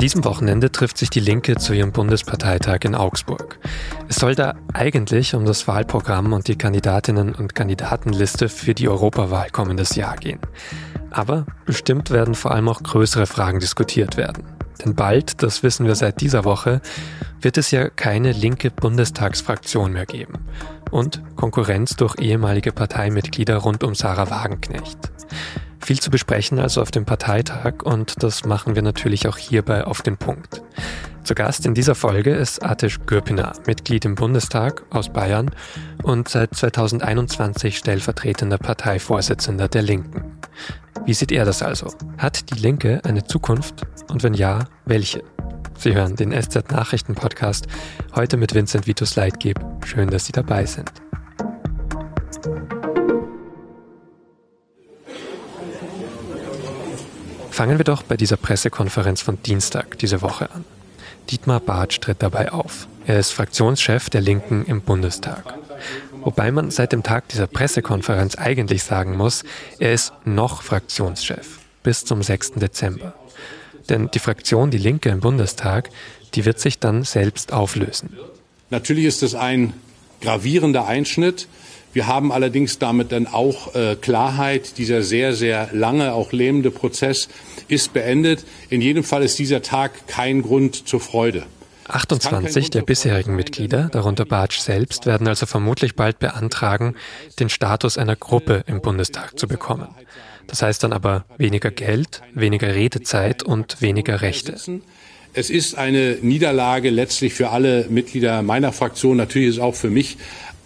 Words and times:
diesem 0.00 0.24
Wochenende 0.24 0.72
trifft 0.72 0.96
sich 0.96 1.10
die 1.10 1.20
Linke 1.20 1.56
zu 1.56 1.74
ihrem 1.74 1.92
Bundesparteitag 1.92 2.78
in 2.84 2.94
Augsburg. 2.94 3.58
Es 4.08 4.16
soll 4.16 4.34
da 4.34 4.54
eigentlich 4.72 5.34
um 5.34 5.44
das 5.44 5.68
Wahlprogramm 5.68 6.32
und 6.32 6.48
die 6.48 6.56
Kandidatinnen 6.56 7.34
und 7.34 7.54
Kandidatenliste 7.54 8.48
für 8.48 8.74
die 8.74 8.88
Europawahl 8.88 9.50
kommendes 9.50 9.96
Jahr 9.96 10.16
gehen. 10.16 10.40
Aber 11.10 11.44
bestimmt 11.66 12.10
werden 12.10 12.34
vor 12.34 12.52
allem 12.52 12.68
auch 12.68 12.82
größere 12.82 13.26
Fragen 13.26 13.60
diskutiert 13.60 14.16
werden. 14.16 14.44
Denn 14.82 14.94
bald, 14.94 15.42
das 15.42 15.62
wissen 15.62 15.86
wir 15.86 15.94
seit 15.94 16.22
dieser 16.22 16.44
Woche, 16.44 16.80
wird 17.40 17.58
es 17.58 17.70
ja 17.70 17.90
keine 17.90 18.32
linke 18.32 18.70
Bundestagsfraktion 18.70 19.92
mehr 19.92 20.06
geben. 20.06 20.34
Und 20.90 21.22
Konkurrenz 21.36 21.96
durch 21.96 22.18
ehemalige 22.18 22.72
Parteimitglieder 22.72 23.58
rund 23.58 23.84
um 23.84 23.94
Sarah 23.94 24.30
Wagenknecht. 24.30 24.98
Viel 25.90 25.98
zu 25.98 26.10
besprechen 26.10 26.60
also 26.60 26.82
auf 26.82 26.92
dem 26.92 27.04
Parteitag 27.04 27.82
und 27.82 28.22
das 28.22 28.44
machen 28.44 28.76
wir 28.76 28.82
natürlich 28.82 29.26
auch 29.26 29.36
hierbei 29.36 29.82
auf 29.82 30.02
den 30.02 30.16
Punkt. 30.16 30.62
Zu 31.24 31.34
Gast 31.34 31.66
in 31.66 31.74
dieser 31.74 31.96
Folge 31.96 32.30
ist 32.30 32.64
Atish 32.64 33.00
Gürpiner, 33.06 33.54
Mitglied 33.66 34.04
im 34.04 34.14
Bundestag 34.14 34.84
aus 34.90 35.08
Bayern 35.08 35.50
und 36.04 36.28
seit 36.28 36.54
2021 36.54 37.76
stellvertretender 37.76 38.56
Parteivorsitzender 38.56 39.66
der 39.66 39.82
Linken. 39.82 40.38
Wie 41.06 41.14
sieht 41.14 41.32
er 41.32 41.44
das 41.44 41.60
also? 41.60 41.88
Hat 42.18 42.52
die 42.52 42.60
Linke 42.60 43.00
eine 43.02 43.24
Zukunft 43.24 43.84
und 44.08 44.22
wenn 44.22 44.34
ja, 44.34 44.60
welche? 44.86 45.24
Sie 45.76 45.92
hören 45.92 46.14
den 46.14 46.30
SZ 46.40 46.70
Nachrichten 46.70 47.16
Podcast 47.16 47.66
heute 48.14 48.36
mit 48.36 48.54
Vincent 48.54 48.86
Vitus 48.86 49.16
Leitgeb. 49.16 49.58
Schön, 49.84 50.08
dass 50.08 50.26
Sie 50.26 50.32
dabei 50.32 50.66
sind. 50.66 50.92
Fangen 57.60 57.76
wir 57.76 57.84
doch 57.84 58.02
bei 58.02 58.16
dieser 58.16 58.38
Pressekonferenz 58.38 59.20
von 59.20 59.42
Dienstag 59.42 59.98
diese 59.98 60.22
Woche 60.22 60.50
an. 60.50 60.64
Dietmar 61.28 61.60
Bartsch 61.60 62.00
tritt 62.00 62.22
dabei 62.22 62.52
auf. 62.52 62.88
Er 63.04 63.18
ist 63.18 63.32
Fraktionschef 63.32 64.08
der 64.08 64.22
Linken 64.22 64.64
im 64.64 64.80
Bundestag. 64.80 65.58
Wobei 66.22 66.52
man 66.52 66.70
seit 66.70 66.92
dem 66.92 67.02
Tag 67.02 67.28
dieser 67.28 67.46
Pressekonferenz 67.46 68.36
eigentlich 68.36 68.82
sagen 68.82 69.14
muss, 69.14 69.44
er 69.78 69.92
ist 69.92 70.14
noch 70.24 70.62
Fraktionschef 70.62 71.58
bis 71.82 72.06
zum 72.06 72.22
6. 72.22 72.52
Dezember. 72.52 73.12
Denn 73.90 74.10
die 74.10 74.20
Fraktion 74.20 74.70
Die 74.70 74.78
Linke 74.78 75.10
im 75.10 75.20
Bundestag, 75.20 75.90
die 76.32 76.46
wird 76.46 76.60
sich 76.60 76.78
dann 76.78 77.04
selbst 77.04 77.52
auflösen. 77.52 78.16
Natürlich 78.70 79.04
ist 79.04 79.22
es 79.22 79.34
ein 79.34 79.74
gravierender 80.22 80.86
Einschnitt. 80.86 81.46
Wir 81.92 82.06
haben 82.06 82.30
allerdings 82.30 82.78
damit 82.78 83.10
dann 83.12 83.26
auch 83.26 83.74
äh, 83.74 83.96
Klarheit. 83.96 84.78
Dieser 84.78 85.02
sehr, 85.02 85.34
sehr 85.34 85.70
lange, 85.72 86.12
auch 86.12 86.32
lähmende 86.32 86.70
Prozess 86.70 87.28
ist 87.68 87.92
beendet. 87.92 88.44
In 88.68 88.80
jedem 88.80 89.02
Fall 89.02 89.22
ist 89.22 89.38
dieser 89.38 89.62
Tag 89.62 90.06
kein 90.06 90.42
Grund 90.42 90.88
zur 90.88 91.00
Freude. 91.00 91.44
28 91.88 92.70
der 92.70 92.82
bisherigen 92.82 93.34
Mitglieder, 93.34 93.88
darunter 93.90 94.24
Bartsch 94.24 94.60
selbst, 94.60 95.06
werden 95.06 95.26
also 95.26 95.46
vermutlich 95.46 95.96
bald 95.96 96.20
beantragen, 96.20 96.94
den 97.40 97.48
Status 97.48 97.98
einer 97.98 98.14
Gruppe 98.14 98.62
im 98.66 98.80
Bundestag 98.80 99.38
zu 99.38 99.48
bekommen. 99.48 99.88
Das 100.46 100.62
heißt 100.62 100.82
dann 100.84 100.92
aber 100.92 101.24
weniger 101.36 101.70
Geld, 101.70 102.22
weniger 102.34 102.74
Redezeit 102.74 103.42
und 103.42 103.82
weniger 103.82 104.20
Rechte. 104.20 104.56
Es 105.32 105.48
ist 105.48 105.78
eine 105.78 106.18
Niederlage 106.22 106.90
letztlich 106.90 107.34
für 107.34 107.50
alle 107.50 107.86
Mitglieder 107.88 108.42
meiner 108.42 108.72
Fraktion. 108.72 109.16
Natürlich 109.16 109.50
ist 109.50 109.54
es 109.56 109.60
auch 109.60 109.76
für 109.76 109.90
mich 109.90 110.16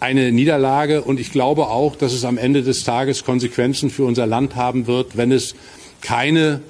eine 0.05 0.31
Niederlage. 0.31 1.01
Und 1.01 1.19
ich 1.19 1.31
glaube 1.31 1.67
auch, 1.67 1.95
dass 1.95 2.13
es 2.13 2.25
am 2.25 2.37
Ende 2.37 2.61
des 2.61 2.83
Tages 2.83 3.23
Konsequenzen 3.25 3.89
für 3.89 4.05
unser 4.05 4.27
Land 4.27 4.55
haben 4.55 4.85
wird, 4.85 5.17
wenn 5.17 5.31
es 5.31 5.55
keine 6.01 6.61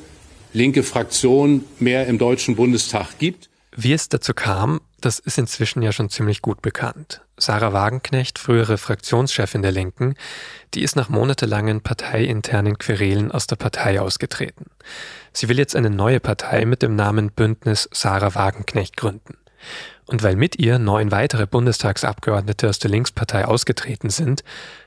linke 0.54 0.84
Fraktion 0.84 1.66
mehr 1.80 2.08
im 2.08 2.18
Deutschen 2.18 2.56
Bundestag 2.56 3.20
gibt. 3.20 3.50
Wie 3.76 3.92
es 3.92 4.08
dazu 4.08 4.34
kam, 4.34 4.80
das 5.02 5.20
ist 5.20 5.38
inzwischen 5.38 5.82
ja 5.82 5.92
schon 5.92 6.10
ziemlich 6.10 6.42
gut 6.42 6.62
bekannt. 6.62 7.22
Sarah 7.38 7.74
Wagenknecht, 7.74 8.40
frühere 8.40 8.78
Fraktionschefin 8.78 9.62
der 9.62 9.74
Linken, 9.74 10.16
die 10.74 10.82
ist 10.82 10.96
nach 10.96 11.10
monatelangen 11.10 11.82
parteiinternen 11.82 12.78
Querelen 12.78 13.34
aus 13.34 13.48
der 13.48 13.58
Partei 13.58 14.00
ausgetreten. 14.00 14.68
Sie 15.34 15.50
will 15.50 15.58
jetzt 15.58 15.76
eine 15.76 15.90
neue 15.90 16.22
Partei 16.22 16.64
mit 16.64 16.82
dem 16.82 16.96
Namen 16.96 17.32
Bündnis 17.32 17.90
Sarah 17.92 18.34
Wagenknecht 18.34 18.96
gründen. 18.96 19.36
Und 20.08 20.22
weil 20.22 20.36
mit 20.36 20.60
ihr 20.60 20.78
neun 20.78 21.12
weitere 21.12 21.48
Bundestagsabgeordnete 21.48 22.70
aus 22.70 22.80
der 22.80 22.92
Linkspartei 22.92 23.46
ausgetreten 23.46 24.10
sind, 24.10 24.44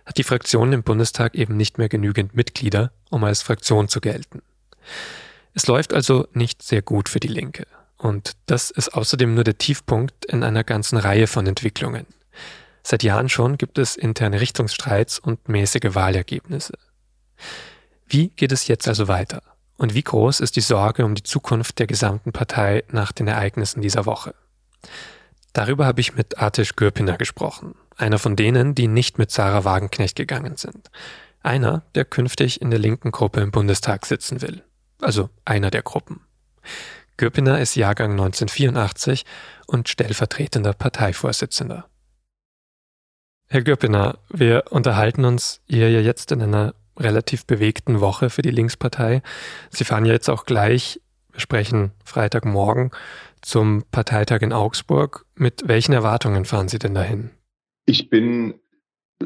hat 0.06 0.16
die 0.16 0.22
Fraktion 0.22 0.72
im 0.72 0.82
Bundestag 0.82 1.34
eben 1.34 1.56
nicht 1.56 1.78
mehr 1.78 1.88
genügend 1.88 2.34
Mitglieder, 2.34 2.92
um 3.10 3.24
als 3.24 3.42
Fraktion 3.42 3.88
zu 3.88 4.00
gelten. 4.00 4.42
Es 5.54 5.66
läuft 5.66 5.92
also 5.92 6.28
nicht 6.34 6.62
sehr 6.62 6.82
gut 6.82 7.08
für 7.08 7.20
die 7.20 7.28
Linke. 7.28 7.66
Und 7.96 8.36
das 8.46 8.70
ist 8.70 8.94
außerdem 8.94 9.34
nur 9.34 9.42
der 9.42 9.58
Tiefpunkt 9.58 10.24
in 10.26 10.44
einer 10.44 10.62
ganzen 10.62 10.98
Reihe 10.98 11.26
von 11.26 11.46
Entwicklungen. 11.48 12.06
Seit 12.84 13.02
Jahren 13.02 13.28
schon 13.28 13.58
gibt 13.58 13.76
es 13.76 13.96
interne 13.96 14.40
Richtungsstreits 14.40 15.18
und 15.18 15.48
mäßige 15.48 15.94
Wahlergebnisse. 15.94 16.74
Wie 18.06 18.28
geht 18.28 18.52
es 18.52 18.68
jetzt 18.68 18.86
also 18.86 19.08
weiter? 19.08 19.42
Und 19.76 19.94
wie 19.94 20.02
groß 20.02 20.40
ist 20.40 20.56
die 20.56 20.60
Sorge 20.60 21.04
um 21.04 21.14
die 21.14 21.22
Zukunft 21.22 21.78
der 21.80 21.86
gesamten 21.86 22.32
Partei 22.32 22.84
nach 22.90 23.12
den 23.12 23.28
Ereignissen 23.28 23.82
dieser 23.82 24.06
Woche? 24.06 24.34
Darüber 25.52 25.86
habe 25.86 26.00
ich 26.00 26.14
mit 26.14 26.38
Artisch 26.38 26.76
Gürpiner 26.76 27.16
gesprochen, 27.16 27.74
einer 27.96 28.18
von 28.18 28.36
denen, 28.36 28.74
die 28.74 28.86
nicht 28.86 29.18
mit 29.18 29.30
Sarah 29.30 29.64
Wagenknecht 29.64 30.16
gegangen 30.16 30.56
sind. 30.56 30.90
Einer, 31.42 31.82
der 31.94 32.04
künftig 32.04 32.60
in 32.60 32.70
der 32.70 32.78
linken 32.78 33.10
Gruppe 33.10 33.40
im 33.40 33.50
Bundestag 33.50 34.06
sitzen 34.06 34.42
will. 34.42 34.62
Also 35.00 35.30
einer 35.44 35.70
der 35.70 35.82
Gruppen. 35.82 36.20
Gürpiner 37.16 37.60
ist 37.60 37.74
Jahrgang 37.74 38.12
1984 38.12 39.24
und 39.66 39.88
stellvertretender 39.88 40.72
Parteivorsitzender. 40.72 41.88
Herr 43.48 43.62
Gürpiner, 43.62 44.18
wir 44.28 44.64
unterhalten 44.70 45.24
uns 45.24 45.60
hier 45.66 45.90
ja 45.90 46.00
jetzt 46.00 46.32
in 46.32 46.42
einer 46.42 46.74
relativ 46.98 47.46
bewegten 47.46 48.00
Woche 48.00 48.30
für 48.30 48.42
die 48.42 48.50
Linkspartei. 48.50 49.22
Sie 49.70 49.84
fahren 49.84 50.04
ja 50.04 50.12
jetzt 50.12 50.28
auch 50.28 50.44
gleich, 50.44 51.00
wir 51.32 51.40
sprechen 51.40 51.92
Freitagmorgen, 52.04 52.90
zum 53.42 53.84
Parteitag 53.90 54.42
in 54.42 54.52
Augsburg. 54.52 55.24
Mit 55.34 55.66
welchen 55.66 55.92
Erwartungen 55.92 56.44
fahren 56.44 56.68
Sie 56.68 56.78
denn 56.78 56.94
dahin? 56.94 57.30
Ich 57.86 58.10
bin 58.10 58.54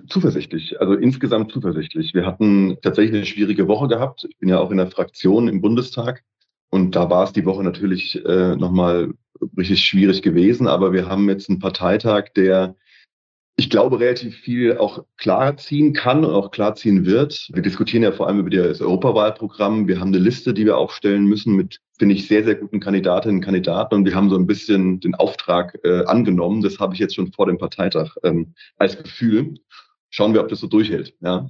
zuversichtlich, 0.08 0.80
also 0.80 0.94
insgesamt 0.94 1.52
zuversichtlich. 1.52 2.14
Wir 2.14 2.24
hatten 2.24 2.78
tatsächlich 2.82 3.16
eine 3.16 3.26
schwierige 3.26 3.68
Woche 3.68 3.88
gehabt. 3.88 4.26
Ich 4.28 4.38
bin 4.38 4.48
ja 4.48 4.58
auch 4.58 4.70
in 4.70 4.78
der 4.78 4.90
Fraktion 4.90 5.48
im 5.48 5.60
Bundestag 5.60 6.22
und 6.70 6.96
da 6.96 7.10
war 7.10 7.24
es 7.24 7.32
die 7.32 7.44
Woche 7.44 7.62
natürlich 7.62 8.24
äh, 8.24 8.56
nochmal 8.56 9.12
richtig 9.56 9.84
schwierig 9.84 10.22
gewesen. 10.22 10.66
Aber 10.68 10.92
wir 10.92 11.08
haben 11.08 11.28
jetzt 11.28 11.50
einen 11.50 11.58
Parteitag, 11.58 12.30
der 12.34 12.74
ich 13.56 13.68
glaube, 13.68 14.00
relativ 14.00 14.36
viel 14.36 14.78
auch 14.78 15.04
klar 15.18 15.56
ziehen 15.56 15.92
kann 15.92 16.24
und 16.24 16.32
auch 16.32 16.50
klar 16.50 16.74
ziehen 16.74 17.04
wird. 17.04 17.50
Wir 17.52 17.62
diskutieren 17.62 18.02
ja 18.02 18.12
vor 18.12 18.26
allem 18.26 18.40
über 18.40 18.50
das 18.50 18.80
Europawahlprogramm. 18.80 19.86
Wir 19.86 20.00
haben 20.00 20.08
eine 20.08 20.18
Liste, 20.18 20.54
die 20.54 20.64
wir 20.64 20.78
aufstellen 20.78 21.24
müssen 21.24 21.54
mit, 21.54 21.80
finde 21.98 22.14
ich, 22.14 22.26
sehr, 22.26 22.44
sehr 22.44 22.54
guten 22.54 22.80
Kandidatinnen 22.80 23.38
und 23.38 23.44
Kandidaten. 23.44 23.94
Und 23.96 24.04
wir 24.06 24.14
haben 24.14 24.30
so 24.30 24.36
ein 24.36 24.46
bisschen 24.46 25.00
den 25.00 25.14
Auftrag 25.14 25.78
äh, 25.84 26.04
angenommen. 26.04 26.62
Das 26.62 26.78
habe 26.78 26.94
ich 26.94 27.00
jetzt 27.00 27.14
schon 27.14 27.30
vor 27.32 27.46
dem 27.46 27.58
Parteitag 27.58 28.16
ähm, 28.22 28.54
als 28.78 28.96
Gefühl. 28.96 29.54
Schauen 30.08 30.32
wir, 30.32 30.40
ob 30.40 30.48
das 30.48 30.60
so 30.60 30.66
durchhält. 30.66 31.14
Ja. 31.20 31.48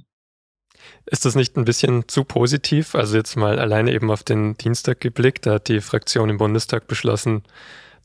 Ist 1.05 1.23
das 1.23 1.35
nicht 1.35 1.55
ein 1.57 1.65
bisschen 1.65 2.07
zu 2.09 2.25
positiv? 2.25 2.95
Also 2.95 3.15
jetzt 3.15 3.37
mal 3.37 3.59
alleine 3.59 3.93
eben 3.93 4.11
auf 4.11 4.23
den 4.23 4.57
Dienstag 4.57 4.99
geblickt. 4.99 5.45
Da 5.45 5.53
hat 5.53 5.69
die 5.69 5.79
Fraktion 5.79 6.29
im 6.29 6.37
Bundestag 6.37 6.87
beschlossen, 6.87 7.43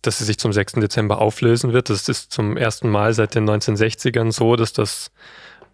dass 0.02 0.18
sie 0.18 0.24
sich 0.24 0.38
zum 0.38 0.52
6. 0.52 0.74
Dezember 0.74 1.20
auflösen 1.20 1.72
wird. 1.72 1.90
Das 1.90 2.08
ist 2.08 2.32
zum 2.32 2.56
ersten 2.56 2.88
Mal 2.88 3.12
seit 3.14 3.34
den 3.34 3.48
1960ern 3.48 4.32
so, 4.32 4.56
dass 4.56 4.72
das 4.72 5.10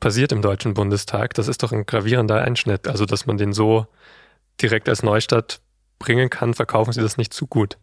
passiert 0.01 0.33
im 0.33 0.43
Deutschen 0.43 0.75
Bundestag. 0.75 1.35
Das 1.35 1.49
ist 1.49 1.63
doch 1.63 1.73
ein 1.73 1.87
gravierender 1.87 2.43
Einschnitt. 2.43 2.89
Also, 2.89 3.07
dass 3.07 3.27
man 3.27 3.37
den 3.37 3.53
so 3.53 3.87
direkt 4.61 4.89
als 4.89 5.03
Neustadt 5.03 5.61
bringen 5.99 6.31
kann, 6.31 6.55
verkaufen 6.55 6.93
Sie 6.93 7.01
das 7.01 7.17
nicht 7.17 7.33
zu 7.33 7.47
gut. 7.47 7.79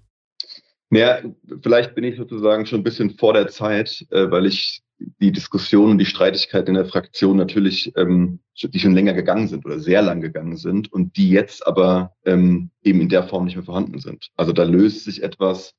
Naja, 0.89 1.21
vielleicht 1.63 1.95
bin 1.95 2.03
ich 2.03 2.17
sozusagen 2.17 2.65
schon 2.65 2.81
ein 2.81 2.83
bisschen 2.83 3.11
vor 3.11 3.33
der 3.33 3.47
Zeit, 3.47 4.05
äh, 4.11 4.29
weil 4.29 4.45
ich 4.45 4.83
die 5.19 5.31
Diskussion 5.31 5.91
und 5.91 5.97
die 5.97 6.05
Streitigkeit 6.05 6.67
in 6.67 6.75
der 6.75 6.85
Fraktion 6.85 7.37
natürlich, 7.37 7.91
ähm, 7.95 8.39
die 8.61 8.79
schon 8.79 8.93
länger 8.93 9.13
gegangen 9.13 9.47
sind 9.47 9.65
oder 9.65 9.79
sehr 9.79 10.01
lang 10.01 10.21
gegangen 10.21 10.57
sind 10.57 10.91
und 10.91 11.17
die 11.17 11.29
jetzt 11.29 11.65
aber 11.65 12.13
ähm, 12.25 12.69
eben 12.83 13.01
in 13.01 13.09
der 13.09 13.23
Form 13.23 13.45
nicht 13.45 13.55
mehr 13.55 13.65
vorhanden 13.65 13.99
sind. 13.99 14.29
Also 14.35 14.53
da 14.53 14.63
löst 14.63 15.05
sich 15.05 15.23
etwas, 15.23 15.73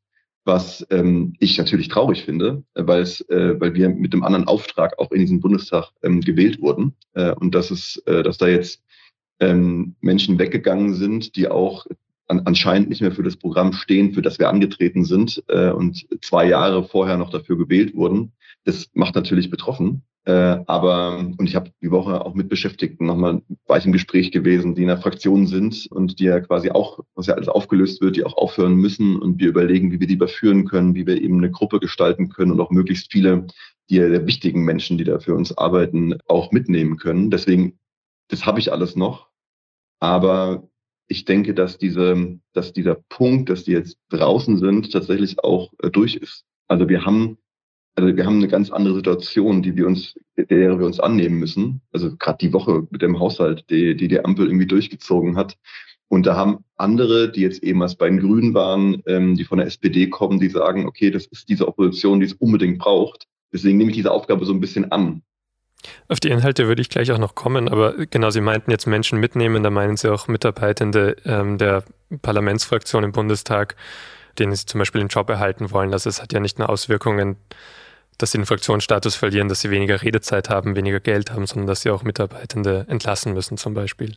was 0.44 0.86
ähm, 0.90 1.34
ich 1.38 1.56
natürlich 1.58 1.88
traurig 1.88 2.24
finde, 2.24 2.64
weil 2.74 3.02
es, 3.02 3.20
äh, 3.28 3.60
weil 3.60 3.74
wir 3.74 3.88
mit 3.88 4.12
dem 4.12 4.24
anderen 4.24 4.46
Auftrag 4.46 4.98
auch 4.98 5.10
in 5.12 5.20
diesen 5.20 5.40
Bundestag 5.40 5.90
ähm, 6.02 6.20
gewählt 6.20 6.60
wurden 6.60 6.94
äh, 7.14 7.32
und 7.32 7.54
dass 7.54 7.70
es, 7.70 7.98
äh, 8.06 8.22
dass 8.22 8.38
da 8.38 8.48
jetzt 8.48 8.82
ähm, 9.40 9.94
Menschen 10.00 10.38
weggegangen 10.38 10.94
sind, 10.94 11.36
die 11.36 11.48
auch 11.48 11.86
an, 12.28 12.42
anscheinend 12.44 12.88
nicht 12.88 13.02
mehr 13.02 13.12
für 13.12 13.22
das 13.22 13.36
Programm 13.36 13.72
stehen, 13.72 14.14
für 14.14 14.22
das 14.22 14.38
wir 14.38 14.48
angetreten 14.48 15.04
sind 15.04 15.42
äh, 15.48 15.70
und 15.70 16.06
zwei 16.22 16.46
Jahre 16.46 16.84
vorher 16.84 17.16
noch 17.16 17.30
dafür 17.30 17.56
gewählt 17.56 17.94
wurden. 17.94 18.32
Das 18.64 18.90
macht 18.94 19.14
natürlich 19.14 19.50
betroffen 19.50 20.02
Äh, 20.24 20.62
aber, 20.66 21.18
und 21.18 21.48
ich 21.48 21.56
habe 21.56 21.72
die 21.82 21.90
Woche 21.90 22.24
auch 22.24 22.34
mit 22.34 22.48
Beschäftigten 22.48 23.06
nochmal, 23.06 23.42
war 23.66 23.78
ich 23.78 23.86
im 23.86 23.92
Gespräch 23.92 24.30
gewesen, 24.30 24.76
die 24.76 24.82
in 24.82 24.88
der 24.88 24.98
Fraktion 24.98 25.48
sind 25.48 25.88
und 25.90 26.20
die 26.20 26.24
ja 26.24 26.38
quasi 26.40 26.70
auch, 26.70 27.00
was 27.16 27.26
ja 27.26 27.34
alles 27.34 27.48
aufgelöst 27.48 28.00
wird, 28.00 28.16
die 28.16 28.24
auch 28.24 28.36
aufhören 28.36 28.76
müssen 28.76 29.16
und 29.20 29.40
wir 29.40 29.48
überlegen, 29.48 29.90
wie 29.90 29.98
wir 29.98 30.06
die 30.06 30.14
überführen 30.14 30.64
können, 30.68 30.94
wie 30.94 31.06
wir 31.06 31.20
eben 31.20 31.38
eine 31.38 31.50
Gruppe 31.50 31.80
gestalten 31.80 32.28
können 32.28 32.52
und 32.52 32.60
auch 32.60 32.70
möglichst 32.70 33.10
viele 33.10 33.48
die, 33.90 33.96
der 33.96 34.26
wichtigen 34.26 34.64
Menschen, 34.64 34.96
die 34.96 35.04
da 35.04 35.18
für 35.18 35.34
uns 35.34 35.56
arbeiten, 35.58 36.16
auch 36.26 36.52
mitnehmen 36.52 36.98
können. 36.98 37.30
Deswegen, 37.30 37.78
das 38.28 38.46
habe 38.46 38.60
ich 38.60 38.70
alles 38.70 38.94
noch. 38.94 39.28
Aber 39.98 40.68
ich 41.08 41.24
denke, 41.24 41.52
dass 41.52 41.78
diese, 41.78 42.38
dass 42.52 42.72
dieser 42.72 42.94
Punkt, 43.08 43.50
dass 43.50 43.64
die 43.64 43.72
jetzt 43.72 43.98
draußen 44.10 44.58
sind, 44.58 44.92
tatsächlich 44.92 45.42
auch 45.42 45.72
äh, 45.82 45.90
durch 45.90 46.14
ist. 46.14 46.44
Also 46.68 46.88
wir 46.88 47.04
haben 47.04 47.38
also 47.94 48.16
wir 48.16 48.24
haben 48.24 48.36
eine 48.36 48.48
ganz 48.48 48.70
andere 48.70 48.94
Situation, 48.94 49.62
die 49.62 49.76
wir 49.76 49.86
uns, 49.86 50.14
der 50.36 50.78
wir 50.78 50.86
uns 50.86 50.98
annehmen 50.98 51.38
müssen. 51.38 51.82
Also 51.92 52.16
gerade 52.16 52.38
die 52.38 52.52
Woche 52.52 52.86
mit 52.90 53.02
dem 53.02 53.18
Haushalt, 53.18 53.64
die, 53.68 53.96
die 53.96 54.08
die 54.08 54.24
Ampel 54.24 54.46
irgendwie 54.46 54.66
durchgezogen 54.66 55.36
hat. 55.36 55.58
Und 56.08 56.26
da 56.26 56.36
haben 56.36 56.64
andere, 56.76 57.30
die 57.30 57.40
jetzt 57.40 57.62
eben 57.62 57.82
als 57.82 57.94
bei 57.94 58.08
den 58.08 58.20
Grünen 58.20 58.54
waren, 58.54 59.02
ähm, 59.06 59.34
die 59.34 59.44
von 59.44 59.58
der 59.58 59.66
SPD 59.66 60.08
kommen, 60.08 60.40
die 60.40 60.48
sagen, 60.48 60.86
okay, 60.86 61.10
das 61.10 61.26
ist 61.26 61.48
diese 61.48 61.68
Opposition, 61.68 62.20
die 62.20 62.26
es 62.26 62.34
unbedingt 62.34 62.78
braucht. 62.78 63.26
Deswegen 63.52 63.78
nehme 63.78 63.90
ich 63.90 63.96
diese 63.96 64.10
Aufgabe 64.10 64.44
so 64.44 64.52
ein 64.52 64.60
bisschen 64.60 64.90
an. 64.92 65.22
Auf 66.08 66.20
die 66.20 66.28
Inhalte 66.28 66.68
würde 66.68 66.80
ich 66.80 66.90
gleich 66.90 67.10
auch 67.12 67.18
noch 67.18 67.34
kommen, 67.34 67.68
aber 67.68 68.06
genau, 68.06 68.30
Sie 68.30 68.40
meinten 68.40 68.70
jetzt 68.70 68.86
Menschen 68.86 69.20
mitnehmen, 69.20 69.62
da 69.62 69.70
meinen 69.70 69.96
Sie 69.96 70.12
auch 70.12 70.28
Mitarbeitende 70.28 71.16
ähm, 71.24 71.58
der 71.58 71.82
Parlamentsfraktion 72.20 73.04
im 73.04 73.12
Bundestag, 73.12 73.76
denen 74.38 74.54
Sie 74.54 74.66
zum 74.66 74.78
Beispiel 74.78 75.00
den 75.00 75.08
Job 75.08 75.28
erhalten 75.28 75.70
wollen. 75.70 75.92
Also 75.92 76.08
es 76.08 76.22
hat 76.22 76.32
ja 76.32 76.40
nicht 76.40 76.58
nur 76.58 76.68
Auswirkungen 76.68 77.36
dass 78.18 78.32
sie 78.32 78.38
den 78.38 78.46
Fraktionsstatus 78.46 79.14
verlieren, 79.14 79.48
dass 79.48 79.60
sie 79.60 79.70
weniger 79.70 80.02
Redezeit 80.02 80.48
haben, 80.48 80.76
weniger 80.76 81.00
Geld 81.00 81.32
haben, 81.32 81.46
sondern 81.46 81.66
dass 81.66 81.82
sie 81.82 81.90
auch 81.90 82.02
Mitarbeitende 82.02 82.86
entlassen 82.88 83.32
müssen 83.34 83.56
zum 83.56 83.74
Beispiel. 83.74 84.16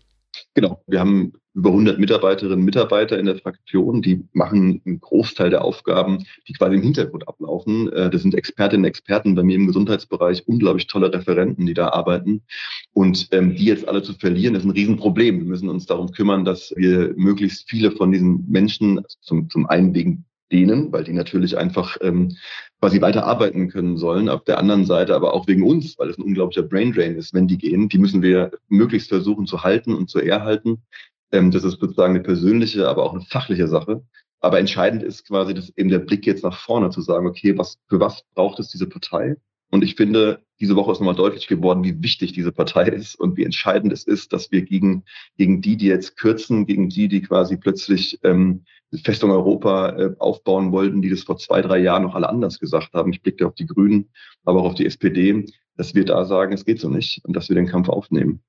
Genau, 0.53 0.83
wir 0.87 0.99
haben 0.99 1.33
über 1.53 1.69
100 1.69 1.99
Mitarbeiterinnen 1.99 2.59
und 2.59 2.65
Mitarbeiter 2.65 3.17
in 3.17 3.25
der 3.25 3.37
Fraktion, 3.37 4.01
die 4.01 4.27
machen 4.33 4.81
einen 4.85 4.99
Großteil 4.99 5.49
der 5.49 5.63
Aufgaben, 5.63 6.25
die 6.47 6.53
quasi 6.53 6.75
im 6.75 6.81
Hintergrund 6.81 7.27
ablaufen. 7.27 7.91
Äh, 7.93 8.09
das 8.09 8.23
sind 8.23 8.35
Expertinnen 8.35 8.83
und 8.83 8.89
Experten 8.89 9.35
bei 9.35 9.43
mir 9.43 9.55
im 9.55 9.67
Gesundheitsbereich, 9.67 10.47
unglaublich 10.47 10.87
tolle 10.87 11.13
Referenten, 11.13 11.65
die 11.65 11.73
da 11.73 11.89
arbeiten. 11.89 12.43
Und 12.91 13.29
ähm, 13.31 13.55
die 13.55 13.65
jetzt 13.65 13.87
alle 13.87 14.03
zu 14.03 14.13
verlieren, 14.13 14.55
ist 14.55 14.65
ein 14.65 14.71
Riesenproblem. 14.71 15.39
Wir 15.39 15.45
müssen 15.45 15.69
uns 15.69 15.85
darum 15.85 16.11
kümmern, 16.11 16.43
dass 16.43 16.73
wir 16.75 17.13
möglichst 17.15 17.69
viele 17.69 17.91
von 17.91 18.11
diesen 18.11 18.45
Menschen 18.49 19.01
zum, 19.21 19.49
zum 19.49 19.65
einen 19.67 19.93
wegen 19.93 20.25
denen, 20.51 20.91
weil 20.91 21.03
die 21.03 21.13
natürlich 21.13 21.57
einfach 21.57 21.97
ähm, 22.01 22.35
quasi 22.79 23.01
weiter 23.01 23.25
arbeiten 23.25 23.69
können 23.69 23.97
sollen. 23.97 24.29
Auf 24.29 24.43
der 24.43 24.59
anderen 24.59 24.85
Seite 24.85 25.15
aber 25.15 25.33
auch 25.33 25.47
wegen 25.47 25.63
uns, 25.63 25.97
weil 25.97 26.09
es 26.09 26.17
ein 26.17 26.23
unglaublicher 26.23 26.63
Braindrain 26.63 27.15
ist, 27.15 27.33
wenn 27.33 27.47
die 27.47 27.57
gehen. 27.57 27.89
Die 27.89 27.97
müssen 27.97 28.21
wir 28.21 28.51
möglichst 28.67 29.09
versuchen 29.09 29.47
zu 29.47 29.63
halten 29.63 29.93
und 29.95 30.09
zu 30.09 30.19
erhalten. 30.19 30.83
Ähm, 31.31 31.51
das 31.51 31.63
ist 31.63 31.79
sozusagen 31.79 32.15
eine 32.15 32.23
persönliche, 32.23 32.87
aber 32.87 33.03
auch 33.03 33.13
eine 33.13 33.23
fachliche 33.23 33.67
Sache. 33.67 34.03
Aber 34.39 34.59
entscheidend 34.59 35.01
ist 35.01 35.27
quasi 35.27 35.53
dass 35.53 35.75
eben 35.75 35.89
der 35.89 35.99
Blick 35.99 36.25
jetzt 36.25 36.43
nach 36.43 36.59
vorne 36.59 36.89
zu 36.91 37.01
sagen, 37.01 37.25
okay, 37.25 37.57
was, 37.57 37.79
für 37.89 37.99
was 37.99 38.23
braucht 38.35 38.59
es 38.59 38.69
diese 38.69 38.87
Partei? 38.87 39.37
Und 39.71 39.83
ich 39.83 39.95
finde, 39.95 40.43
diese 40.59 40.75
Woche 40.75 40.91
ist 40.91 40.99
nochmal 40.99 41.15
deutlich 41.15 41.47
geworden, 41.47 41.83
wie 41.83 42.01
wichtig 42.01 42.33
diese 42.33 42.51
Partei 42.51 42.87
ist 42.87 43.15
und 43.15 43.35
wie 43.35 43.43
entscheidend 43.43 43.91
es 43.91 44.05
ist, 44.05 44.31
dass 44.31 44.51
wir 44.51 44.61
gegen, 44.61 45.03
gegen 45.37 45.61
die, 45.61 45.75
die 45.75 45.87
jetzt 45.87 46.17
kürzen, 46.17 46.65
gegen 46.65 46.89
die, 46.89 47.07
die 47.07 47.21
quasi 47.21 47.57
plötzlich 47.57 48.19
ähm, 48.23 48.63
Festung 49.03 49.31
Europa 49.31 49.89
äh, 49.89 50.15
aufbauen 50.19 50.71
wollten, 50.71 51.01
die 51.01 51.09
das 51.09 51.23
vor 51.23 51.37
zwei, 51.37 51.61
drei 51.61 51.79
Jahren 51.79 52.03
noch 52.03 52.15
alle 52.15 52.29
anders 52.29 52.59
gesagt 52.59 52.93
haben. 52.93 53.11
Ich 53.11 53.21
blicke 53.21 53.45
auf 53.45 53.55
die 53.55 53.65
Grünen, 53.65 54.09
aber 54.45 54.61
auch 54.61 54.67
auf 54.67 54.75
die 54.75 54.85
SPD, 54.85 55.45
dass 55.75 55.93
wir 55.93 56.05
da 56.05 56.25
sagen, 56.25 56.53
es 56.53 56.63
geht 56.63 56.79
so 56.79 56.89
nicht 56.89 57.23
und 57.25 57.35
dass 57.35 57.49
wir 57.49 57.55
den 57.55 57.67
Kampf 57.67 57.89
aufnehmen. 57.89 58.41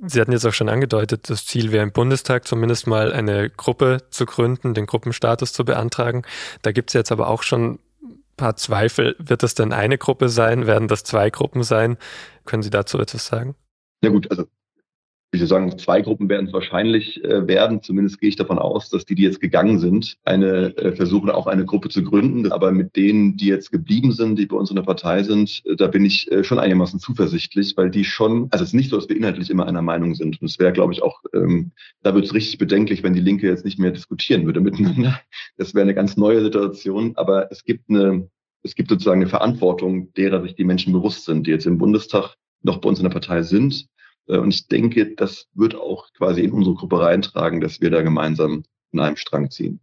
Sie 0.00 0.20
hatten 0.20 0.32
jetzt 0.32 0.46
auch 0.46 0.52
schon 0.52 0.68
angedeutet, 0.68 1.28
das 1.28 1.44
Ziel 1.44 1.72
wäre 1.72 1.82
im 1.82 1.90
Bundestag 1.90 2.46
zumindest 2.46 2.86
mal 2.86 3.12
eine 3.12 3.50
Gruppe 3.50 3.98
zu 4.10 4.26
gründen, 4.26 4.72
den 4.72 4.86
Gruppenstatus 4.86 5.52
zu 5.52 5.64
beantragen. 5.64 6.22
Da 6.62 6.70
gibt 6.70 6.90
es 6.90 6.94
jetzt 6.94 7.10
aber 7.10 7.28
auch 7.28 7.42
schon 7.42 7.80
paar 8.38 8.56
Zweifel. 8.56 9.14
Wird 9.18 9.42
das 9.42 9.54
denn 9.54 9.74
eine 9.74 9.98
Gruppe 9.98 10.30
sein? 10.30 10.66
Werden 10.66 10.88
das 10.88 11.04
zwei 11.04 11.28
Gruppen 11.28 11.62
sein? 11.62 11.98
Können 12.46 12.62
Sie 12.62 12.70
dazu 12.70 12.98
etwas 12.98 13.26
sagen? 13.26 13.54
Ja 14.02 14.08
gut, 14.08 14.30
also 14.30 14.46
ich 15.30 15.40
würde 15.40 15.48
sagen, 15.48 15.78
zwei 15.78 16.00
Gruppen 16.00 16.30
werden 16.30 16.46
es 16.46 16.54
wahrscheinlich 16.54 17.22
äh, 17.22 17.46
werden. 17.46 17.82
Zumindest 17.82 18.18
gehe 18.18 18.30
ich 18.30 18.36
davon 18.36 18.58
aus, 18.58 18.88
dass 18.88 19.04
die, 19.04 19.14
die 19.14 19.24
jetzt 19.24 19.40
gegangen 19.40 19.78
sind, 19.78 20.16
eine 20.24 20.74
äh, 20.78 20.92
versuchen 20.92 21.28
auch 21.28 21.46
eine 21.46 21.66
Gruppe 21.66 21.90
zu 21.90 22.02
gründen. 22.02 22.50
Aber 22.50 22.72
mit 22.72 22.96
denen, 22.96 23.36
die 23.36 23.48
jetzt 23.48 23.70
geblieben 23.70 24.12
sind, 24.12 24.38
die 24.38 24.46
bei 24.46 24.56
uns 24.56 24.70
in 24.70 24.76
der 24.76 24.84
Partei 24.84 25.22
sind, 25.22 25.62
äh, 25.66 25.76
da 25.76 25.88
bin 25.88 26.06
ich 26.06 26.32
äh, 26.32 26.44
schon 26.44 26.58
einigermaßen 26.58 26.98
zuversichtlich, 26.98 27.76
weil 27.76 27.90
die 27.90 28.04
schon, 28.04 28.48
also 28.50 28.62
es 28.62 28.70
ist 28.70 28.74
nicht 28.74 28.88
so, 28.88 28.96
dass 28.96 29.10
wir 29.10 29.16
inhaltlich 29.16 29.50
immer 29.50 29.66
einer 29.66 29.82
Meinung 29.82 30.14
sind. 30.14 30.40
Und 30.40 30.48
es 30.48 30.58
wäre, 30.58 30.72
glaube 30.72 30.94
ich, 30.94 31.02
auch, 31.02 31.22
ähm, 31.34 31.72
da 32.02 32.14
wird 32.14 32.24
es 32.24 32.32
richtig 32.32 32.56
bedenklich, 32.56 33.02
wenn 33.02 33.12
die 33.12 33.20
Linke 33.20 33.48
jetzt 33.48 33.66
nicht 33.66 33.78
mehr 33.78 33.90
diskutieren 33.90 34.46
würde 34.46 34.60
miteinander. 34.60 35.20
Das 35.58 35.74
wäre 35.74 35.82
eine 35.82 35.94
ganz 35.94 36.16
neue 36.16 36.40
Situation. 36.40 37.12
Aber 37.16 37.50
es 37.50 37.64
gibt 37.64 37.90
eine, 37.90 38.28
es 38.62 38.74
gibt 38.74 38.88
sozusagen 38.88 39.20
eine 39.20 39.28
Verantwortung, 39.28 40.12
derer 40.14 40.40
sich 40.42 40.54
die 40.54 40.64
Menschen 40.64 40.92
bewusst 40.92 41.24
sind, 41.24 41.46
die 41.46 41.50
jetzt 41.50 41.66
im 41.66 41.78
Bundestag 41.78 42.36
noch 42.62 42.78
bei 42.78 42.88
uns 42.88 42.98
in 42.98 43.04
der 43.04 43.10
Partei 43.10 43.42
sind 43.42 43.88
und 44.36 44.52
ich 44.52 44.68
denke, 44.68 45.14
das 45.14 45.46
wird 45.54 45.74
auch 45.74 46.12
quasi 46.12 46.42
in 46.42 46.52
unsere 46.52 46.76
Gruppe 46.76 47.00
reintragen, 47.00 47.60
dass 47.60 47.80
wir 47.80 47.90
da 47.90 48.02
gemeinsam 48.02 48.64
in 48.92 49.00
einem 49.00 49.16
Strang 49.16 49.50
ziehen. 49.50 49.80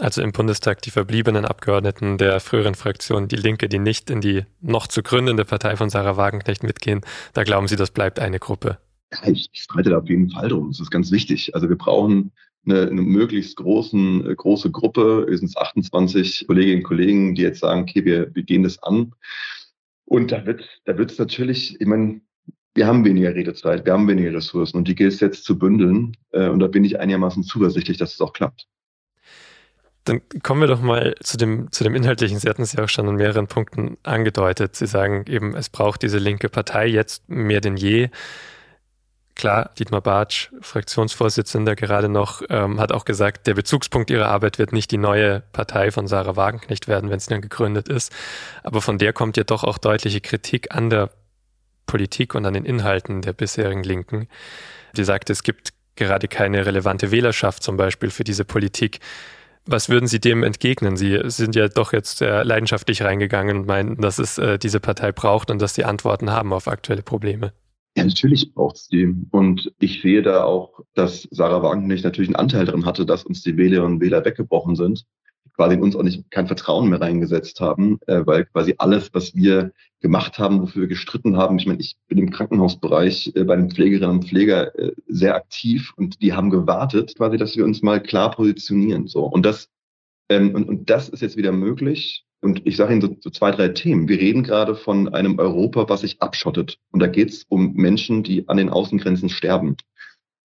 Also 0.00 0.22
im 0.22 0.30
Bundestag 0.30 0.80
die 0.82 0.90
verbliebenen 0.90 1.44
Abgeordneten 1.44 2.18
der 2.18 2.38
früheren 2.38 2.76
Fraktion 2.76 3.26
Die 3.26 3.36
Linke, 3.36 3.68
die 3.68 3.80
nicht 3.80 4.10
in 4.10 4.20
die 4.20 4.44
noch 4.60 4.86
zu 4.86 5.02
gründende 5.02 5.44
Partei 5.44 5.76
von 5.76 5.90
Sarah 5.90 6.16
Wagenknecht 6.16 6.62
mitgehen, 6.62 7.00
da 7.32 7.42
glauben 7.42 7.66
Sie, 7.66 7.74
das 7.74 7.90
bleibt 7.90 8.20
eine 8.20 8.38
Gruppe? 8.38 8.78
Ja, 9.12 9.28
ich, 9.28 9.48
ich 9.52 9.62
streite 9.62 9.90
da 9.90 9.98
auf 9.98 10.08
jeden 10.08 10.30
Fall 10.30 10.48
drum. 10.48 10.70
Das 10.70 10.78
ist 10.78 10.90
ganz 10.90 11.10
wichtig. 11.10 11.54
Also 11.54 11.68
wir 11.68 11.76
brauchen 11.76 12.30
eine, 12.64 12.82
eine 12.82 13.02
möglichst 13.02 13.56
großen, 13.56 14.30
äh, 14.30 14.34
große 14.34 14.70
Gruppe. 14.70 15.26
Wir 15.28 15.38
sind 15.38 15.56
28 15.56 16.46
Kolleginnen 16.46 16.78
und 16.78 16.84
Kollegen, 16.84 17.34
die 17.34 17.42
jetzt 17.42 17.60
sagen, 17.60 17.82
okay, 17.82 18.04
wir, 18.04 18.32
wir 18.34 18.42
gehen 18.44 18.62
das 18.62 18.80
an. 18.82 19.14
Und 20.04 20.30
da 20.30 20.46
wird, 20.46 20.64
da 20.84 20.96
wird 20.96 21.10
es 21.10 21.18
natürlich, 21.18 21.80
ich 21.80 21.86
meine, 21.86 22.20
wir 22.78 22.86
haben 22.86 23.04
weniger 23.04 23.34
Redezeit, 23.34 23.84
wir 23.84 23.92
haben 23.92 24.06
weniger 24.06 24.32
Ressourcen 24.32 24.76
und 24.76 24.86
die 24.86 24.94
gilt 24.94 25.12
es 25.12 25.18
jetzt 25.18 25.42
zu 25.42 25.58
bündeln. 25.58 26.16
Äh, 26.30 26.48
und 26.48 26.60
da 26.60 26.68
bin 26.68 26.84
ich 26.84 27.00
einigermaßen 27.00 27.42
zuversichtlich, 27.42 27.98
dass 27.98 28.14
es 28.14 28.20
auch 28.20 28.32
klappt. 28.32 28.68
Dann 30.04 30.20
kommen 30.44 30.60
wir 30.60 30.68
doch 30.68 30.80
mal 30.80 31.16
zu 31.20 31.36
dem, 31.36 31.72
zu 31.72 31.82
dem 31.82 31.96
Inhaltlichen. 31.96 32.38
Sie 32.38 32.48
hatten 32.48 32.62
es 32.62 32.72
ja 32.74 32.84
auch 32.84 32.88
schon 32.88 33.08
an 33.08 33.16
mehreren 33.16 33.48
Punkten 33.48 33.98
angedeutet. 34.04 34.76
Sie 34.76 34.86
sagen 34.86 35.24
eben, 35.26 35.56
es 35.56 35.70
braucht 35.70 36.02
diese 36.02 36.18
linke 36.18 36.48
Partei 36.48 36.86
jetzt 36.86 37.28
mehr 37.28 37.60
denn 37.60 37.76
je. 37.76 38.10
Klar, 39.34 39.70
Dietmar 39.76 40.00
Bartsch, 40.00 40.50
Fraktionsvorsitzender 40.60 41.74
gerade 41.74 42.08
noch, 42.08 42.42
ähm, 42.48 42.78
hat 42.80 42.92
auch 42.92 43.04
gesagt, 43.04 43.48
der 43.48 43.54
Bezugspunkt 43.54 44.10
ihrer 44.10 44.28
Arbeit 44.28 44.58
wird 44.58 44.72
nicht 44.72 44.92
die 44.92 44.98
neue 44.98 45.42
Partei 45.52 45.90
von 45.90 46.06
Sarah 46.06 46.36
Wagenknecht 46.36 46.86
werden, 46.86 47.10
wenn 47.10 47.18
sie 47.18 47.30
dann 47.30 47.40
gegründet 47.40 47.88
ist. 47.88 48.12
Aber 48.62 48.80
von 48.80 48.98
der 48.98 49.12
kommt 49.12 49.36
ja 49.36 49.44
doch 49.44 49.64
auch 49.64 49.78
deutliche 49.78 50.20
Kritik 50.20 50.74
an 50.74 50.90
der 50.90 51.10
Politik 51.88 52.36
und 52.36 52.46
an 52.46 52.54
den 52.54 52.64
Inhalten 52.64 53.22
der 53.22 53.32
bisherigen 53.32 53.82
Linken. 53.82 54.28
Die 54.96 55.02
sagte, 55.02 55.32
es 55.32 55.42
gibt 55.42 55.70
gerade 55.96 56.28
keine 56.28 56.64
relevante 56.64 57.10
Wählerschaft 57.10 57.64
zum 57.64 57.76
Beispiel 57.76 58.10
für 58.10 58.22
diese 58.22 58.44
Politik. 58.44 59.00
Was 59.66 59.88
würden 59.88 60.06
Sie 60.06 60.20
dem 60.20 60.44
entgegnen? 60.44 60.96
Sie 60.96 61.20
sind 61.24 61.56
ja 61.56 61.66
doch 61.68 61.92
jetzt 61.92 62.18
sehr 62.18 62.44
leidenschaftlich 62.44 63.02
reingegangen 63.02 63.58
und 63.58 63.66
meinen, 63.66 63.96
dass 63.96 64.18
es 64.18 64.38
äh, 64.38 64.58
diese 64.58 64.78
Partei 64.78 65.10
braucht 65.10 65.50
und 65.50 65.60
dass 65.60 65.74
sie 65.74 65.84
Antworten 65.84 66.30
haben 66.30 66.52
auf 66.52 66.68
aktuelle 66.68 67.02
Probleme. 67.02 67.52
Ja, 67.96 68.04
natürlich 68.04 68.54
braucht 68.54 68.76
es 68.76 68.88
die. 68.88 69.12
Und 69.30 69.72
ich 69.80 70.00
sehe 70.00 70.22
da 70.22 70.44
auch, 70.44 70.80
dass 70.94 71.26
Sarah 71.32 71.62
Wagenknecht 71.62 72.04
natürlich 72.04 72.28
einen 72.28 72.36
Anteil 72.36 72.64
daran 72.64 72.86
hatte, 72.86 73.04
dass 73.04 73.24
uns 73.24 73.42
die 73.42 73.56
Wählerinnen 73.56 73.94
und 73.94 74.00
Wähler 74.00 74.24
weggebrochen 74.24 74.76
sind 74.76 75.04
quasi 75.58 75.74
in 75.74 75.82
uns 75.82 75.96
auch 75.96 76.04
nicht 76.04 76.30
kein 76.30 76.46
Vertrauen 76.46 76.88
mehr 76.88 77.00
reingesetzt 77.00 77.60
haben, 77.60 77.98
äh, 78.06 78.24
weil 78.24 78.44
quasi 78.44 78.76
alles, 78.78 79.12
was 79.12 79.34
wir 79.34 79.72
gemacht 80.00 80.38
haben, 80.38 80.62
wofür 80.62 80.82
wir 80.82 80.88
gestritten 80.88 81.36
haben, 81.36 81.58
ich 81.58 81.66
meine, 81.66 81.80
ich 81.80 81.96
bin 82.06 82.16
im 82.18 82.30
Krankenhausbereich 82.30 83.32
äh, 83.34 83.42
bei 83.42 83.56
den 83.56 83.68
Pflegerinnen 83.68 84.18
und 84.18 84.28
Pfleger 84.28 84.78
äh, 84.78 84.92
sehr 85.08 85.34
aktiv 85.34 85.92
und 85.96 86.22
die 86.22 86.32
haben 86.32 86.50
gewartet, 86.50 87.16
quasi, 87.16 87.38
dass 87.38 87.56
wir 87.56 87.64
uns 87.64 87.82
mal 87.82 88.00
klar 88.00 88.30
positionieren. 88.30 89.08
So 89.08 89.24
und 89.24 89.44
das 89.44 89.68
ähm, 90.28 90.54
und, 90.54 90.68
und 90.68 90.90
das 90.90 91.08
ist 91.08 91.22
jetzt 91.22 91.36
wieder 91.36 91.50
möglich. 91.50 92.24
Und 92.40 92.64
ich 92.64 92.76
sage 92.76 92.92
Ihnen 92.92 93.00
so, 93.00 93.16
so 93.18 93.30
zwei, 93.30 93.50
drei 93.50 93.70
Themen. 93.70 94.08
Wir 94.08 94.20
reden 94.20 94.44
gerade 94.44 94.76
von 94.76 95.12
einem 95.12 95.40
Europa, 95.40 95.88
was 95.88 96.02
sich 96.02 96.22
abschottet. 96.22 96.78
Und 96.92 97.00
da 97.00 97.08
geht 97.08 97.30
es 97.30 97.42
um 97.48 97.72
Menschen, 97.72 98.22
die 98.22 98.48
an 98.48 98.58
den 98.58 98.68
Außengrenzen 98.68 99.28
sterben. 99.28 99.76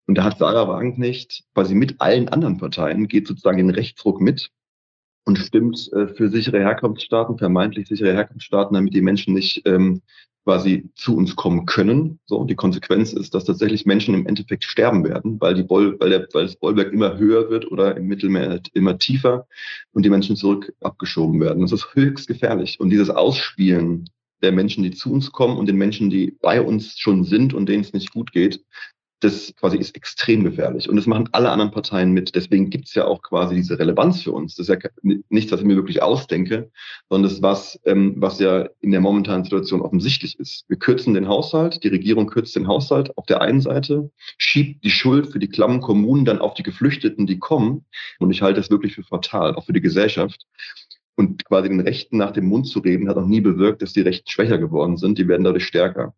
Und 0.08 0.17
da 0.17 0.24
hat 0.24 0.39
Sarah 0.39 0.67
Wagenknecht 0.67 1.43
quasi 1.53 1.75
mit 1.75 2.01
allen 2.01 2.29
anderen 2.29 2.58
Parteien, 2.58 3.08
geht 3.08 3.27
sozusagen 3.27 3.58
den 3.58 3.70
Rechtsruck 3.70 4.20
mit 4.20 4.50
und 5.25 5.38
stimmt 5.38 5.92
äh, 5.94 6.08
für 6.08 6.30
sichere 6.30 6.60
Herkunftsstaaten, 6.60 7.38
vermeintlich 7.38 7.88
sichere 7.88 8.13
Herkunftsstaaten, 8.13 8.74
damit 8.74 8.94
die 8.94 9.01
Menschen 9.01 9.34
nicht 9.34 9.62
ähm, 9.65 10.01
quasi 10.44 10.89
zu 10.96 11.15
uns 11.15 11.36
kommen 11.36 11.65
können. 11.65 12.20
So, 12.25 12.38
und 12.38 12.50
die 12.50 12.56
Konsequenz 12.56 13.13
ist, 13.13 13.34
dass 13.34 13.46
tatsächlich 13.46 13.86
Menschen 13.86 14.13
im 14.13 14.27
Endeffekt 14.27 14.65
sterben 14.65 15.03
werden, 15.03 15.39
weil 15.39 15.53
die 15.53 15.63
Boll, 15.63 15.98
weil, 16.00 16.10
der, 16.10 16.27
weil 16.34 16.46
das 16.46 16.58
Bollwerk 16.58 16.92
immer 16.92 17.18
höher 17.18 17.50
wird 17.50 17.72
oder 17.72 17.96
im 17.96 18.08
Mittelmeer 18.08 18.60
immer 18.74 18.98
tiefer 18.98 19.48
und 19.94 20.03
die 20.03 20.10
Menschen 20.10 20.36
zurück 20.36 20.74
abgeschoben 20.82 21.39
werden. 21.39 21.62
Das 21.62 21.72
ist 21.72 21.96
höchst 21.96 22.27
gefährlich. 22.27 22.80
Und 22.80 22.89
dieses 22.89 23.10
Ausspielen 23.10 24.10
der 24.42 24.51
Menschen, 24.51 24.84
die 24.84 24.92
zu 24.92 25.12
uns 25.13 25.32
kommen 25.32 25.58
und 25.58 25.68
den 25.68 25.77
Menschen, 25.77 26.10
die 26.10 26.38
bei 26.42 26.62
uns 26.62 26.98
schon 27.00 27.24
sind 27.24 27.53
und 27.53 27.70
denen 27.70 27.84
es 27.84 27.94
nicht 27.94 28.12
gut 28.12 28.34
geht, 28.34 28.62
das 29.24 29.53
quasi 29.56 29.77
ist 29.77 29.96
extrem 29.96 30.44
gefährlich. 30.44 30.89
Und 30.89 30.98
das 30.98 31.08
machen 31.08 31.30
alle 31.32 31.50
anderen 31.50 31.72
Parteien 31.72 32.12
mit. 32.12 32.36
Deswegen 32.36 32.70
gibt 32.70 32.88
es 32.88 32.94
ja 32.94 33.06
auch 33.06 33.22
quasi 33.22 33.56
diese 33.56 33.80
Relevanz 33.80 34.22
für 34.22 34.32
uns. 34.32 34.56
Das 34.56 34.68
ist 34.68 34.84
ja 34.84 34.89
nichts, 35.30 35.51
was 35.51 35.62
ich 35.62 35.65
mir 35.65 35.75
wirklich 35.75 36.01
ausdenke, 36.01 36.72
sondern 37.10 37.30
das 37.30 37.42
was, 37.42 37.80
ähm, 37.86 38.15
was 38.18 38.39
ja 38.39 38.68
in 38.82 38.92
der 38.92 39.00
momentanen 39.00 39.44
Situation 39.44 39.82
offensichtlich 39.82 40.38
ist. 40.39 40.65
Wir 40.68 40.77
kürzen 40.77 41.13
den 41.13 41.27
Haushalt, 41.27 41.84
die 41.84 41.88
Regierung 41.88 42.27
kürzt 42.27 42.56
den 42.56 42.68
Haushalt 42.68 43.18
auf 43.18 43.25
der 43.25 43.42
einen 43.42 43.62
Seite, 43.62 44.12
schiebt 44.38 44.84
die 44.84 44.92
Schuld 44.92 45.32
für 45.32 45.39
die 45.39 45.50
klammen 45.50 45.80
Kommunen 45.80 46.25
dann 46.25 46.39
auf 46.39 46.53
die 46.53 46.63
Geflüchteten, 46.63 47.25
die 47.25 47.39
kommen. 47.39 47.86
Und 48.20 48.32
ich 48.32 48.42
halte 48.42 48.60
das 48.60 48.70
wirklich 48.70 48.96
für 48.96 49.03
fatal, 49.03 49.56
auch 49.56 49.65
für 49.65 49.74
die 49.74 49.82
Gesellschaft. 49.82 50.46
Und 51.15 51.46
quasi 51.46 51.70
den 51.70 51.80
Rechten 51.80 52.18
nach 52.18 52.32
dem 52.32 52.46
Mund 52.46 52.68
zu 52.68 52.80
reden, 52.80 53.08
hat 53.08 53.18
auch 53.18 53.27
nie 53.27 53.42
bewirkt, 53.42 53.82
dass 53.84 53.94
die 53.94 54.01
Rechten 54.01 54.30
schwächer 54.30 54.58
geworden 54.58 54.98
sind. 54.98 55.18
Die 55.18 55.27
werden 55.27 55.44
dadurch 55.44 55.65
stärker. 55.65 56.13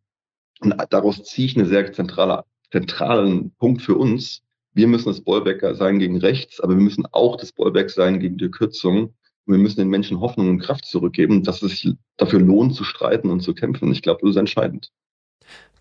Und 0.62 0.74
daraus 0.90 1.24
ziehe 1.24 1.48
ich 1.48 1.58
eine 1.58 1.68
sehr 1.68 1.92
zentrale 1.92 2.46
zentralen 2.72 3.51
Punkt 3.60 3.81
für 3.81 3.95
uns. 3.95 4.41
Wir 4.74 4.88
müssen 4.88 5.10
das 5.10 5.22
Bollwerk 5.22 5.63
sein 5.75 6.00
gegen 6.00 6.17
rechts, 6.17 6.60
aber 6.60 6.74
wir 6.74 6.81
müssen 6.81 7.05
auch 7.12 7.38
das 7.38 7.51
Bollwerk 7.51 7.89
sein 7.89 8.19
gegen 8.19 8.38
die 8.38 8.51
Kürzung. 8.51 9.13
Und 9.45 9.53
wir 9.53 9.57
müssen 9.60 9.79
den 9.79 9.89
Menschen 9.89 10.19
Hoffnung 10.19 10.50
und 10.50 10.60
Kraft 10.60 10.86
zurückgeben, 10.86 11.43
dass 11.43 11.62
es 11.62 11.79
sich 11.79 11.93
dafür 12.17 12.39
lohnt, 12.39 12.75
zu 12.75 12.84
streiten 12.84 13.29
und 13.29 13.41
zu 13.41 13.53
kämpfen. 13.53 13.91
Ich 13.91 14.01
glaube, 14.01 14.22
das 14.22 14.31
ist 14.31 14.38
entscheidend. 14.38 14.91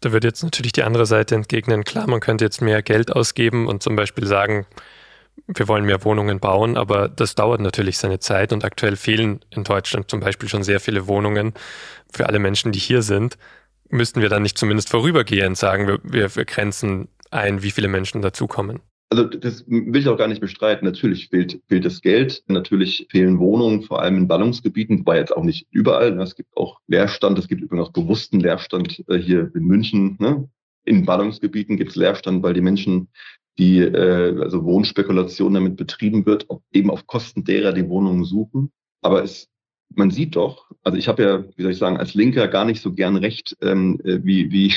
Da 0.00 0.12
würde 0.12 0.28
jetzt 0.28 0.42
natürlich 0.42 0.72
die 0.72 0.82
andere 0.82 1.06
Seite 1.06 1.34
entgegnen, 1.34 1.82
klar, 1.82 2.06
man 2.06 2.20
könnte 2.20 2.44
jetzt 2.44 2.60
mehr 2.60 2.82
Geld 2.82 3.10
ausgeben 3.10 3.66
und 3.66 3.82
zum 3.82 3.96
Beispiel 3.96 4.26
sagen, 4.26 4.66
wir 5.46 5.66
wollen 5.66 5.84
mehr 5.84 6.04
Wohnungen 6.04 6.40
bauen, 6.40 6.76
aber 6.76 7.08
das 7.08 7.34
dauert 7.34 7.60
natürlich 7.60 7.98
seine 7.98 8.18
Zeit 8.18 8.52
und 8.52 8.64
aktuell 8.64 8.96
fehlen 8.96 9.40
in 9.50 9.64
Deutschland 9.64 10.10
zum 10.10 10.20
Beispiel 10.20 10.48
schon 10.48 10.62
sehr 10.62 10.78
viele 10.78 11.06
Wohnungen 11.06 11.54
für 12.12 12.26
alle 12.26 12.38
Menschen, 12.38 12.70
die 12.70 12.78
hier 12.78 13.02
sind 13.02 13.38
müssten 13.90 14.20
wir 14.20 14.28
dann 14.28 14.42
nicht 14.42 14.58
zumindest 14.58 14.90
vorübergehend 14.90 15.56
sagen, 15.56 15.86
wir, 15.86 15.98
wir, 16.02 16.34
wir 16.34 16.44
grenzen 16.44 17.08
ein, 17.30 17.62
wie 17.62 17.70
viele 17.70 17.88
Menschen 17.88 18.22
dazukommen? 18.22 18.80
Also 19.10 19.24
das 19.24 19.64
will 19.68 19.96
ich 19.96 20.08
auch 20.08 20.18
gar 20.18 20.28
nicht 20.28 20.40
bestreiten. 20.40 20.86
Natürlich 20.86 21.28
fehlt, 21.28 21.60
fehlt 21.68 21.84
das 21.84 22.00
Geld, 22.00 22.42
natürlich 22.48 23.06
fehlen 23.10 23.38
Wohnungen, 23.38 23.82
vor 23.82 24.02
allem 24.02 24.16
in 24.16 24.28
Ballungsgebieten, 24.28 25.00
wobei 25.00 25.18
jetzt 25.18 25.36
auch 25.36 25.44
nicht 25.44 25.68
überall. 25.70 26.20
Es 26.20 26.34
gibt 26.34 26.56
auch 26.56 26.80
Leerstand, 26.88 27.38
es 27.38 27.46
gibt 27.46 27.62
übrigens 27.62 27.88
auch 27.88 27.92
bewussten 27.92 28.40
Leerstand 28.40 29.04
äh, 29.08 29.18
hier 29.18 29.52
in 29.54 29.64
München. 29.64 30.16
Ne? 30.18 30.48
In 30.84 31.04
Ballungsgebieten 31.04 31.76
gibt 31.76 31.90
es 31.90 31.96
Leerstand, 31.96 32.42
weil 32.42 32.54
die 32.54 32.60
Menschen, 32.60 33.08
die 33.58 33.78
äh, 33.78 34.40
also 34.40 34.64
Wohnspekulation 34.64 35.54
damit 35.54 35.76
betrieben 35.76 36.26
wird, 36.26 36.46
eben 36.72 36.90
auf 36.90 37.06
Kosten 37.06 37.44
derer 37.44 37.72
die 37.72 37.88
Wohnungen 37.88 38.24
suchen. 38.24 38.72
Aber 39.00 39.22
es 39.22 39.48
man 39.94 40.10
sieht 40.10 40.36
doch, 40.36 40.70
also 40.82 40.98
ich 40.98 41.08
habe 41.08 41.22
ja, 41.22 41.44
wie 41.56 41.62
soll 41.62 41.72
ich 41.72 41.78
sagen, 41.78 41.96
als 41.96 42.14
Linker 42.14 42.48
gar 42.48 42.64
nicht 42.64 42.82
so 42.82 42.92
gern 42.92 43.16
recht, 43.16 43.56
ähm, 43.60 44.00
äh, 44.04 44.20
wie, 44.22 44.50
wie, 44.50 44.74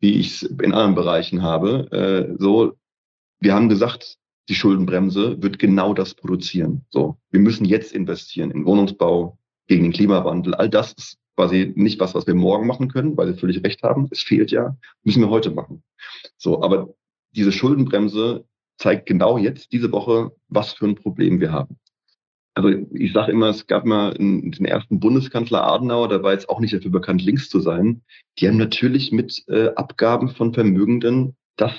wie 0.00 0.20
ich 0.20 0.28
es 0.28 0.42
in 0.42 0.72
anderen 0.72 0.94
Bereichen 0.94 1.42
habe. 1.42 1.90
Äh, 1.92 2.36
so, 2.38 2.74
wir 3.40 3.54
haben 3.54 3.68
gesagt, 3.68 4.18
die 4.48 4.54
Schuldenbremse 4.54 5.42
wird 5.42 5.58
genau 5.58 5.94
das 5.94 6.14
produzieren. 6.14 6.84
So, 6.90 7.18
wir 7.30 7.40
müssen 7.40 7.64
jetzt 7.64 7.92
investieren 7.92 8.50
in 8.50 8.64
Wohnungsbau, 8.64 9.38
gegen 9.68 9.84
den 9.84 9.92
Klimawandel. 9.92 10.54
All 10.54 10.68
das 10.68 10.92
ist 10.94 11.18
quasi 11.36 11.72
nicht 11.76 12.00
was, 12.00 12.14
was 12.14 12.26
wir 12.26 12.34
morgen 12.34 12.66
machen 12.66 12.88
können, 12.88 13.16
weil 13.16 13.32
Sie 13.32 13.38
völlig 13.38 13.62
recht 13.62 13.82
haben. 13.84 14.08
Es 14.10 14.22
fehlt 14.22 14.50
ja, 14.50 14.76
müssen 15.04 15.22
wir 15.22 15.30
heute 15.30 15.50
machen. 15.50 15.84
So, 16.36 16.62
aber 16.62 16.92
diese 17.30 17.52
Schuldenbremse 17.52 18.44
zeigt 18.78 19.06
genau 19.06 19.38
jetzt, 19.38 19.72
diese 19.72 19.92
Woche, 19.92 20.32
was 20.48 20.72
für 20.72 20.86
ein 20.86 20.96
Problem 20.96 21.38
wir 21.40 21.52
haben. 21.52 21.78
Also 22.58 22.70
ich 22.90 23.12
sage 23.12 23.30
immer, 23.30 23.50
es 23.50 23.68
gab 23.68 23.84
mal 23.84 24.14
den 24.14 24.64
ersten 24.64 24.98
Bundeskanzler 24.98 25.62
Adenauer, 25.62 26.08
der 26.08 26.24
war 26.24 26.32
jetzt 26.32 26.48
auch 26.48 26.58
nicht 26.58 26.74
dafür 26.74 26.90
bekannt, 26.90 27.22
links 27.22 27.48
zu 27.48 27.60
sein. 27.60 28.02
Die 28.36 28.48
haben 28.48 28.56
natürlich 28.56 29.12
mit 29.12 29.44
äh, 29.46 29.68
Abgaben 29.76 30.30
von 30.30 30.52
Vermögenden 30.52 31.36
das, 31.54 31.70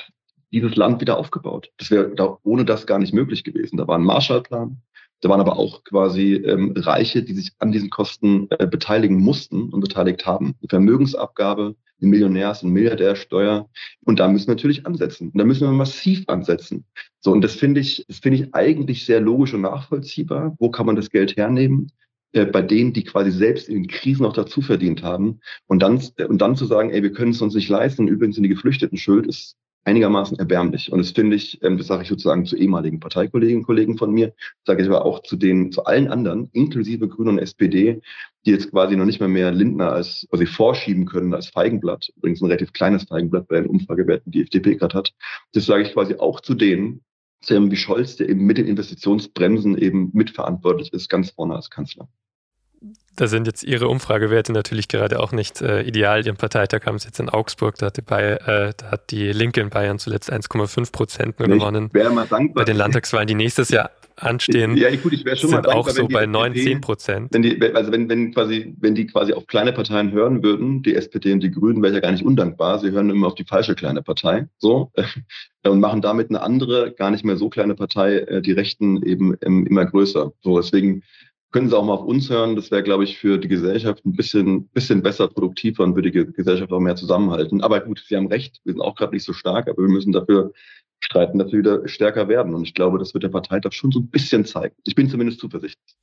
dieses 0.54 0.78
Land 0.78 1.02
wieder 1.02 1.18
aufgebaut. 1.18 1.70
Das 1.76 1.92
wäre 1.92 2.16
da 2.16 2.38
ohne 2.44 2.64
das 2.64 2.88
gar 2.88 2.98
nicht 2.98 3.14
möglich 3.14 3.44
gewesen. 3.44 3.76
Da 3.76 3.90
war 3.90 3.98
ein 3.98 4.06
Marshallplan, 4.06 4.82
da 5.22 5.30
waren 5.30 5.42
aber 5.42 5.58
auch 5.58 5.84
quasi 5.84 6.36
ähm, 6.36 6.74
Reiche, 6.76 7.24
die 7.24 7.34
sich 7.34 7.52
an 7.60 7.72
diesen 7.72 7.90
Kosten 7.90 8.48
äh, 8.52 8.68
beteiligen 8.68 9.20
mussten 9.20 9.70
und 9.70 9.82
beteiligt 9.82 10.26
haben. 10.26 10.56
Eine 10.62 10.70
Vermögensabgabe, 10.70 11.76
eine 12.02 12.10
Millionärs- 12.10 12.64
und 12.64 12.72
Milliardärsteuer. 12.72 13.70
Und 14.06 14.20
da 14.20 14.28
müssen 14.28 14.48
wir 14.48 14.56
natürlich 14.56 14.86
ansetzen. 14.86 15.32
Und 15.32 15.38
da 15.38 15.44
müssen 15.44 15.68
wir 15.68 15.72
massiv 15.72 16.24
ansetzen. 16.28 16.86
So, 17.20 17.32
und 17.32 17.42
das 17.42 17.56
finde 17.56 17.82
ich, 17.82 18.06
das 18.08 18.20
finde 18.20 18.40
ich 18.40 18.56
eigentlich 18.56 19.06
sehr 19.06 19.20
logisch 19.20 19.54
und 19.54 19.62
nachvollziehbar. 19.62 20.56
Wo 20.58 20.70
kann 20.70 20.86
man 20.86 20.96
das 20.96 21.10
Geld 21.10 21.36
hernehmen? 21.36 21.92
Äh, 22.32 22.46
bei 22.46 22.62
denen, 22.62 22.94
die 22.94 23.04
quasi 23.04 23.32
selbst 23.32 23.68
in 23.68 23.76
den 23.76 23.88
Krisen 23.88 24.24
noch 24.24 24.34
dazu 24.34 24.62
verdient 24.62 25.04
haben. 25.04 25.40
Und 25.68 25.82
dann, 25.82 26.02
und 26.28 26.40
dann 26.40 26.56
zu 26.56 26.66
sagen, 26.66 26.92
ey, 26.92 27.02
wir 27.04 27.12
können 27.12 27.32
es 27.32 27.42
uns 27.42 27.56
nicht 27.56 27.70
leisten, 27.70 28.08
übrigens 28.08 28.36
sind 28.36 28.44
die 28.44 28.50
Geflüchteten 28.50 28.98
schuld, 28.98 29.28
ist 29.28 29.58
einigermaßen 29.86 30.38
erbärmlich. 30.38 30.92
Und 30.92 31.00
das 31.00 31.12
finde 31.12 31.36
ich, 31.36 31.62
ähm, 31.64 31.78
das 31.78 31.88
sage 31.88 32.04
ich 32.04 32.10
sozusagen 32.10 32.46
zu 32.46 32.56
ehemaligen 32.56 33.00
Parteikolleginnen 33.00 33.62
und 33.62 33.66
Kollegen 33.66 33.98
von 33.98 34.12
mir, 34.12 34.34
sage 34.66 34.82
ich 34.82 34.88
aber 34.88 35.06
auch 35.06 35.22
zu 35.24 35.36
den, 35.36 35.72
zu 35.72 35.86
allen 35.86 36.08
anderen, 36.10 36.50
inklusive 36.54 37.08
Grüne 37.08 37.32
und 37.32 37.40
SPD, 37.40 38.02
die 38.46 38.52
jetzt 38.52 38.72
quasi 38.72 38.96
noch 38.96 39.06
nicht 39.06 39.20
mal 39.20 39.30
mehr 39.30 39.52
Lindner 39.52 39.92
als 39.92 40.28
quasi 40.30 40.46
vorschieben 40.46 41.06
können 41.06 41.34
als 41.34 41.48
Feigenblatt, 41.48 42.10
übrigens 42.16 42.42
ein 42.42 42.46
relativ 42.46 42.74
kleines 42.74 43.04
Feigenblatt 43.04 43.48
bei 43.48 43.60
den 43.60 43.68
Umfragewerten, 43.68 44.32
die 44.32 44.42
FDP 44.42 44.76
gerade 44.76 44.98
hat. 44.98 45.14
Das 45.54 45.66
sage 45.66 45.84
ich 45.84 45.94
quasi 45.94 46.16
auch 46.16 46.40
zu 46.42 46.54
denen, 46.54 47.02
zu 47.42 47.56
einem 47.56 47.72
wie 47.72 47.78
Scholz, 47.78 48.18
der 48.18 48.30
eben 48.30 48.46
mit 48.46 48.58
den 48.58 48.68
Investitionsbremsen 48.68 49.78
eben 49.78 50.12
mitverantwortlich 50.14 50.94
ist, 50.94 51.10
ganz 51.10 51.32
vorne 51.32 51.56
als 51.56 51.70
Kanzler. 51.70 52.10
Da 53.20 53.28
sind 53.28 53.48
jetzt 53.48 53.64
Ihre 53.64 53.90
Umfragewerte 53.90 54.54
natürlich 54.54 54.88
gerade 54.88 55.20
auch 55.20 55.34
nicht 55.34 55.62
äh, 55.62 55.82
ideal. 55.82 56.26
Ihren 56.26 56.38
Parteitag 56.38 56.86
haben 56.86 57.00
Sie 57.00 57.08
jetzt 57.08 57.20
in 57.20 57.28
Augsburg, 57.28 57.76
da 57.78 57.88
hat 57.88 57.98
die, 57.98 58.02
Bayer, 58.02 58.48
äh, 58.48 58.74
da 58.78 58.92
hat 58.92 59.12
die 59.12 59.34
Linke 59.34 59.60
in 59.60 59.70
Bayern 59.70 60.00
zuletzt 60.00 60.32
1,5 60.32 60.94
Prozent 60.94 61.38
nur 61.38 61.50
gewonnen. 61.50 61.90
Wäre 61.92 62.14
mal 62.14 62.26
dankbar. 62.26 62.64
Bei 62.64 62.64
den 62.64 62.78
Landtagswahlen, 62.78 63.28
die 63.28 63.36
nächstes 63.36 63.72
Jahr 63.72 63.92
anstehen, 64.16 64.78
ja, 64.78 64.90
gut, 64.96 65.12
ich 65.12 65.22
schon 65.22 65.36
sind 65.36 65.52
mal 65.52 65.62
dankbar, 65.62 65.76
auch 65.76 65.90
so 65.90 66.08
bei 66.08 66.26
9, 66.26 66.56
10 66.56 66.80
Prozent. 66.80 67.34
Wenn 67.34 67.42
die, 67.42 67.62
also 67.74 67.92
wenn, 67.92 68.08
wenn 68.08 68.34
quasi, 68.34 68.74
wenn 68.80 68.96
die 68.96 69.06
quasi 69.06 69.34
auf 69.34 69.48
kleine 69.48 69.74
Parteien 69.74 70.14
hören 70.14 70.42
würden, 70.42 70.82
die 70.82 70.96
SPD 70.96 71.34
und 71.34 71.42
die 71.42 71.52
Grünen, 71.52 71.84
wäre 71.84 71.96
ja 71.96 72.00
gar 72.00 72.14
nicht 72.14 72.24
undankbar. 72.24 72.80
Sie 72.80 72.92
hören 72.92 73.10
immer 73.10 73.28
auf 73.28 73.36
die 73.36 73.46
falsche 73.46 73.76
kleine 73.76 74.02
Partei, 74.02 74.48
so, 74.60 74.94
und 75.68 75.82
machen 75.82 76.02
damit 76.02 76.30
eine 76.30 76.42
andere, 76.42 76.94
gar 76.94 77.12
nicht 77.12 77.26
mehr 77.26 77.36
so 77.36 77.50
kleine 77.50 77.76
Partei, 77.76 78.20
äh, 78.20 78.42
die 78.42 78.54
Rechten 78.54 79.04
eben 79.04 79.36
ähm, 79.42 79.68
immer 79.68 79.86
größer. 79.86 80.32
So, 80.42 80.58
deswegen 80.58 81.04
können 81.52 81.70
Sie 81.70 81.78
auch 81.78 81.84
mal 81.84 81.94
auf 81.94 82.06
uns 82.06 82.30
hören. 82.30 82.56
Das 82.56 82.72
wäre, 82.72 82.84
glaube 82.84 83.04
ich, 83.04 83.18
für 83.18 83.38
die 83.38 83.48
Gesellschaft 83.48 84.06
ein 84.06 84.14
bisschen, 84.14 84.68
bisschen 84.68 85.02
besser, 85.02 85.28
produktiver 85.28 85.84
und 85.84 85.96
würde 85.96 86.12
die 86.12 86.34
Gesellschaft 86.34 86.72
auch 86.72 86.80
mehr 86.80 86.96
zusammenhalten. 86.96 87.62
Aber 87.62 87.80
gut, 87.80 88.04
Sie 88.08 88.16
haben 88.16 88.28
recht, 88.28 88.62
wir 88.64 88.74
sind 88.74 88.82
auch 88.82 88.96
gerade 88.96 89.14
nicht 89.14 89.24
so 89.26 89.34
stark, 89.34 89.68
aber 89.68 89.82
wir 89.82 89.90
müssen 89.90 90.12
dafür 90.12 90.54
streiten, 91.00 91.40
dass 91.40 91.52
wir 91.52 91.60
wieder 91.60 91.88
stärker 91.88 92.28
werden. 92.28 92.54
Und 92.54 92.64
ich 92.64 92.74
glaube, 92.74 93.00
das 93.00 93.14
wird 93.14 93.24
der 93.24 93.30
Parteitag 93.30 93.74
schon 93.74 93.92
so 93.92 94.00
ein 94.00 94.08
bisschen 94.08 94.46
zeigen. 94.46 94.76
Ich 94.86 94.96
bin 94.96 95.10
zumindest 95.10 95.40
zuversichtlich. 95.40 95.96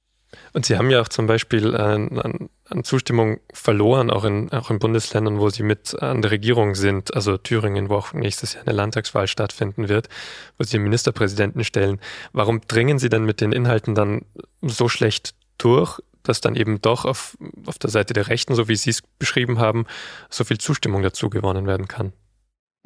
Und 0.52 0.66
Sie 0.66 0.76
haben 0.76 0.90
ja 0.90 1.00
auch 1.00 1.08
zum 1.08 1.26
Beispiel 1.26 1.76
an, 1.76 2.18
an, 2.18 2.48
an, 2.68 2.84
Zustimmung 2.84 3.40
verloren, 3.52 4.10
auch 4.10 4.24
in, 4.24 4.50
auch 4.52 4.70
in 4.70 4.78
Bundesländern, 4.78 5.38
wo 5.38 5.50
Sie 5.50 5.62
mit 5.62 6.00
an 6.00 6.22
der 6.22 6.30
Regierung 6.30 6.74
sind, 6.74 7.14
also 7.14 7.36
Thüringen, 7.36 7.88
wo 7.88 7.96
auch 7.96 8.12
nächstes 8.12 8.54
Jahr 8.54 8.66
eine 8.66 8.76
Landtagswahl 8.76 9.26
stattfinden 9.26 9.88
wird, 9.88 10.08
wo 10.58 10.64
Sie 10.64 10.72
den 10.72 10.82
Ministerpräsidenten 10.82 11.64
stellen. 11.64 12.00
Warum 12.32 12.60
dringen 12.66 12.98
Sie 12.98 13.08
denn 13.08 13.24
mit 13.24 13.40
den 13.40 13.52
Inhalten 13.52 13.94
dann 13.94 14.22
so 14.62 14.88
schlecht 14.88 15.34
durch, 15.58 16.00
dass 16.22 16.40
dann 16.40 16.56
eben 16.56 16.80
doch 16.80 17.04
auf, 17.04 17.36
auf 17.66 17.78
der 17.78 17.90
Seite 17.90 18.14
der 18.14 18.28
Rechten, 18.28 18.54
so 18.54 18.68
wie 18.68 18.76
Sie 18.76 18.90
es 18.90 19.02
beschrieben 19.18 19.58
haben, 19.58 19.86
so 20.30 20.44
viel 20.44 20.58
Zustimmung 20.58 21.02
dazu 21.02 21.30
gewonnen 21.30 21.66
werden 21.66 21.88
kann? 21.88 22.12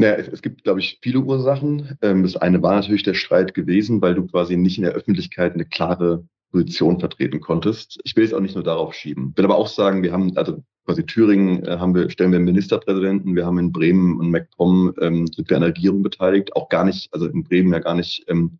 Naja, 0.00 0.14
es, 0.14 0.28
es 0.28 0.40
gibt, 0.40 0.64
glaube 0.64 0.80
ich, 0.80 0.98
viele 1.02 1.20
Ursachen. 1.20 1.98
Ähm, 2.00 2.22
das 2.22 2.34
eine 2.36 2.62
war 2.62 2.74
natürlich 2.74 3.02
der 3.02 3.14
Streit 3.14 3.52
gewesen, 3.52 4.00
weil 4.00 4.14
du 4.14 4.26
quasi 4.26 4.56
nicht 4.56 4.78
in 4.78 4.84
der 4.84 4.92
Öffentlichkeit 4.92 5.52
eine 5.52 5.66
klare 5.66 6.24
Position 6.50 6.98
vertreten 7.00 7.40
konntest. 7.40 7.98
Ich 8.04 8.16
will 8.16 8.24
es 8.24 8.34
auch 8.34 8.40
nicht 8.40 8.54
nur 8.54 8.64
darauf 8.64 8.94
schieben. 8.94 9.32
Will 9.36 9.44
aber 9.44 9.56
auch 9.56 9.68
sagen, 9.68 10.02
wir 10.02 10.12
haben, 10.12 10.36
also 10.36 10.62
quasi 10.84 11.04
Thüringen 11.06 11.64
äh, 11.64 11.78
haben 11.78 11.94
wir, 11.94 12.10
stellen 12.10 12.32
wir 12.32 12.36
einen 12.36 12.46
Ministerpräsidenten, 12.46 13.36
wir 13.36 13.46
haben 13.46 13.58
in 13.58 13.72
Bremen 13.72 14.18
und 14.18 14.30
MacPom 14.30 14.94
ähm, 15.00 15.26
sind 15.28 15.48
wir 15.48 15.56
an 15.56 15.62
der 15.62 15.70
Regierung 15.70 16.02
beteiligt, 16.02 16.56
auch 16.56 16.68
gar 16.68 16.84
nicht, 16.84 17.12
also 17.12 17.26
in 17.26 17.44
Bremen 17.44 17.72
ja 17.72 17.78
gar 17.78 17.94
nicht 17.94 18.24
ähm, 18.28 18.58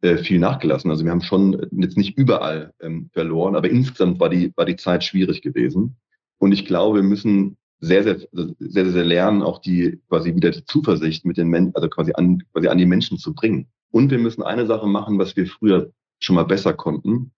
äh, 0.00 0.18
viel 0.18 0.38
nachgelassen. 0.38 0.90
Also 0.90 1.04
wir 1.04 1.10
haben 1.10 1.22
schon 1.22 1.66
jetzt 1.72 1.96
nicht 1.96 2.16
überall 2.16 2.72
ähm, 2.80 3.10
verloren, 3.12 3.56
aber 3.56 3.70
insgesamt 3.70 4.20
war 4.20 4.28
die, 4.28 4.52
war 4.56 4.64
die 4.64 4.76
Zeit 4.76 5.04
schwierig 5.04 5.42
gewesen. 5.42 5.96
Und 6.38 6.52
ich 6.52 6.66
glaube, 6.66 6.98
wir 6.98 7.02
müssen 7.02 7.56
sehr, 7.80 8.02
sehr, 8.02 8.18
sehr, 8.58 8.90
sehr 8.90 9.04
lernen, 9.04 9.42
auch 9.42 9.60
die 9.60 10.00
quasi 10.08 10.34
wieder 10.34 10.50
die 10.50 10.64
Zuversicht 10.64 11.24
mit 11.24 11.36
den 11.36 11.48
Menschen, 11.48 11.74
also 11.74 11.88
quasi 11.88 12.12
an, 12.14 12.42
quasi 12.52 12.68
an 12.68 12.78
die 12.78 12.86
Menschen 12.86 13.18
zu 13.18 13.34
bringen. 13.34 13.68
Und 13.90 14.10
wir 14.10 14.18
müssen 14.18 14.42
eine 14.42 14.66
Sache 14.66 14.86
machen, 14.86 15.18
was 15.18 15.36
wir 15.36 15.46
früher 15.46 15.92
schon 16.20 16.36
mal 16.36 16.44
besser 16.44 16.74
konnten. 16.74 17.32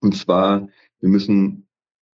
Und 0.00 0.16
zwar, 0.16 0.68
wir 1.00 1.08
müssen, 1.08 1.66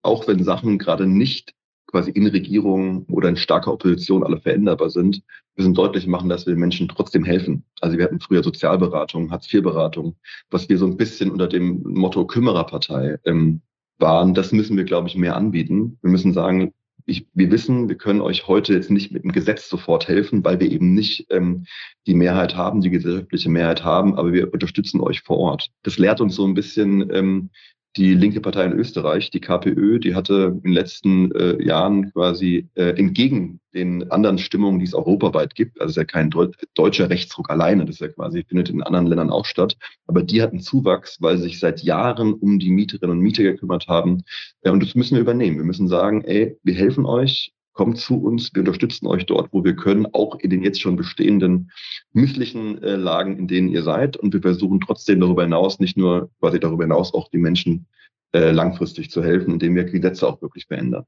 auch 0.02 0.28
wenn 0.28 0.44
Sachen 0.44 0.78
gerade 0.78 1.08
nicht 1.08 1.54
quasi 1.88 2.12
in 2.12 2.28
Regierung 2.28 3.06
oder 3.06 3.30
in 3.30 3.38
starker 3.38 3.74
Opposition 3.74 4.24
alle 4.24 4.40
veränderbar 4.40 4.90
sind, 4.90 5.24
müssen 5.56 5.74
deutlich 5.74 6.06
machen, 6.06 6.30
dass 6.30 6.46
wir 6.46 6.54
den 6.54 6.60
Menschen 6.60 6.88
trotzdem 6.90 7.24
helfen. 7.24 7.64
Also 7.80 7.98
wir 7.98 8.06
hatten 8.06 8.20
früher 8.20 8.44
Sozialberatung, 8.44 9.32
Hartz-IV-Beratung, 9.32 10.16
was 10.50 10.68
wir 10.70 10.78
so 10.78 10.86
ein 10.86 10.98
bisschen 10.98 11.32
unter 11.32 11.48
dem 11.48 11.82
Motto 11.84 12.26
Kümmererpartei 12.28 13.20
ähm, 13.26 13.62
waren. 14.00 14.34
Das 14.34 14.52
müssen 14.52 14.78
wir, 14.78 14.84
glaube 14.84 15.08
ich, 15.08 15.16
mehr 15.16 15.36
anbieten. 15.36 15.98
Wir 16.02 16.12
müssen 16.12 16.34
sagen, 16.34 16.74
ich, 17.08 17.26
wir 17.34 17.50
wissen, 17.50 17.88
wir 17.88 17.96
können 17.96 18.22
euch 18.22 18.48
heute 18.48 18.74
jetzt 18.74 18.92
nicht 18.92 19.12
mit 19.12 19.24
dem 19.24 19.32
Gesetz 19.32 19.70
sofort 19.70 20.08
helfen, 20.10 20.44
weil 20.44 20.60
wir 20.60 20.70
eben 20.70 20.94
nicht 20.94 21.26
ähm, 21.30 21.66
die 22.06 22.14
Mehrheit 22.14 22.56
haben, 22.56 22.82
die 22.82 22.90
gesellschaftliche 22.90 23.50
Mehrheit 23.50 23.84
haben, 23.84 24.16
aber 24.16 24.34
wir 24.34 24.54
unterstützen 24.54 25.00
euch 25.00 25.22
vor 25.22 25.38
Ort. 25.38 25.70
Das 25.84 25.98
lehrt 25.98 26.20
uns 26.20 26.36
so 26.36 26.46
ein 26.46 26.54
bisschen 26.54 27.10
ähm, 27.14 27.50
die 27.96 28.14
linke 28.14 28.42
Partei 28.42 28.66
in 28.66 28.74
Österreich, 28.74 29.32
die 29.32 29.40
KPÖ, 29.40 30.00
die 30.00 30.14
hatte 30.14 30.54
in 30.56 30.62
den 30.62 30.74
letzten 30.74 31.32
äh, 31.32 31.64
Jahren 31.64 32.12
quasi 32.12 32.68
äh, 32.76 32.90
entgegen 32.90 33.60
den 33.74 34.12
anderen 34.12 34.38
Stimmungen, 34.38 34.80
die 34.80 34.86
es 34.86 34.94
europaweit 34.94 35.56
gibt, 35.56 35.80
also 35.80 35.92
ist 35.92 35.96
ja 35.98 36.04
kein 36.04 36.32
deutscher 36.74 37.10
Rechtsruck 37.10 37.50
alleine, 37.50 37.86
das 37.86 37.96
ist 37.96 38.02
ja 38.02 38.08
quasi, 38.10 38.44
findet 38.48 38.70
in 38.70 38.84
anderen 38.84 39.08
Ländern 39.08 39.30
auch 39.30 39.46
statt, 39.46 39.78
aber 40.08 40.24
die 40.24 40.42
hatten 40.42 40.60
Zuwachs, 40.60 41.18
weil 41.22 41.38
sie 41.38 41.44
sich 41.44 41.60
seit 41.60 41.82
Jahren 41.84 42.34
um 42.34 42.60
die 42.60 42.72
Mieterinnen 42.72 43.18
und 43.18 43.24
Mieter 43.24 43.44
gekümmert 43.44 43.88
haben. 43.88 44.24
Ja, 44.64 44.72
und 44.72 44.84
das 44.84 44.96
müssen 44.96 45.16
wir 45.16 45.22
übernehmen. 45.22 45.58
Wir 45.58 45.66
müssen 45.66 45.88
sagen, 45.88 46.24
ey, 46.24 46.58
wir 46.64 46.74
helfen 46.74 47.06
euch, 47.06 47.54
kommt 47.78 48.00
zu 48.00 48.22
uns, 48.22 48.54
wir 48.54 48.62
unterstützen 48.62 49.08
euch 49.08 49.26
dort, 49.26 49.54
wo 49.54 49.64
wir 49.64 49.76
können, 49.76 50.08
auch 50.14 50.40
in 50.40 50.50
den 50.50 50.64
jetzt 50.64 50.82
schon 50.82 50.98
bestehenden 50.98 51.72
misslichen 52.12 52.82
äh, 52.84 52.96
Lagen, 52.96 53.38
in 53.38 53.48
denen 53.48 53.70
ihr 53.70 53.84
seid. 53.84 54.18
Und 54.18 54.34
wir 54.34 54.42
versuchen 54.42 54.82
trotzdem 54.82 55.22
darüber 55.22 55.44
hinaus, 55.44 55.80
nicht 55.80 55.96
nur 55.96 56.30
quasi 56.40 56.60
darüber 56.60 56.84
hinaus, 56.84 57.14
auch 57.14 57.30
die 57.30 57.38
Menschen 57.38 57.86
äh, 58.34 58.52
langfristig 58.52 59.12
zu 59.12 59.24
helfen, 59.24 59.54
indem 59.54 59.76
wir 59.76 59.86
Gesetze 59.86 60.28
auch 60.28 60.42
wirklich 60.42 60.66
verändern. 60.66 61.06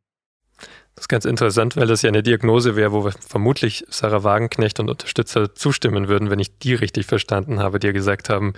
Das 0.95 1.05
ist 1.05 1.09
ganz 1.09 1.25
interessant, 1.25 1.75
weil 1.75 1.87
das 1.87 2.03
ja 2.03 2.09
eine 2.09 2.23
Diagnose 2.23 2.75
wäre, 2.75 2.91
wo 2.91 3.09
vermutlich 3.09 3.85
Sarah 3.89 4.23
Wagenknecht 4.23 4.79
und 4.79 4.89
Unterstützer 4.89 5.55
zustimmen 5.55 6.07
würden, 6.07 6.29
wenn 6.29 6.39
ich 6.39 6.59
die 6.59 6.75
richtig 6.75 7.07
verstanden 7.07 7.59
habe, 7.59 7.79
die 7.79 7.87
ja 7.87 7.93
gesagt 7.93 8.29
haben, 8.29 8.53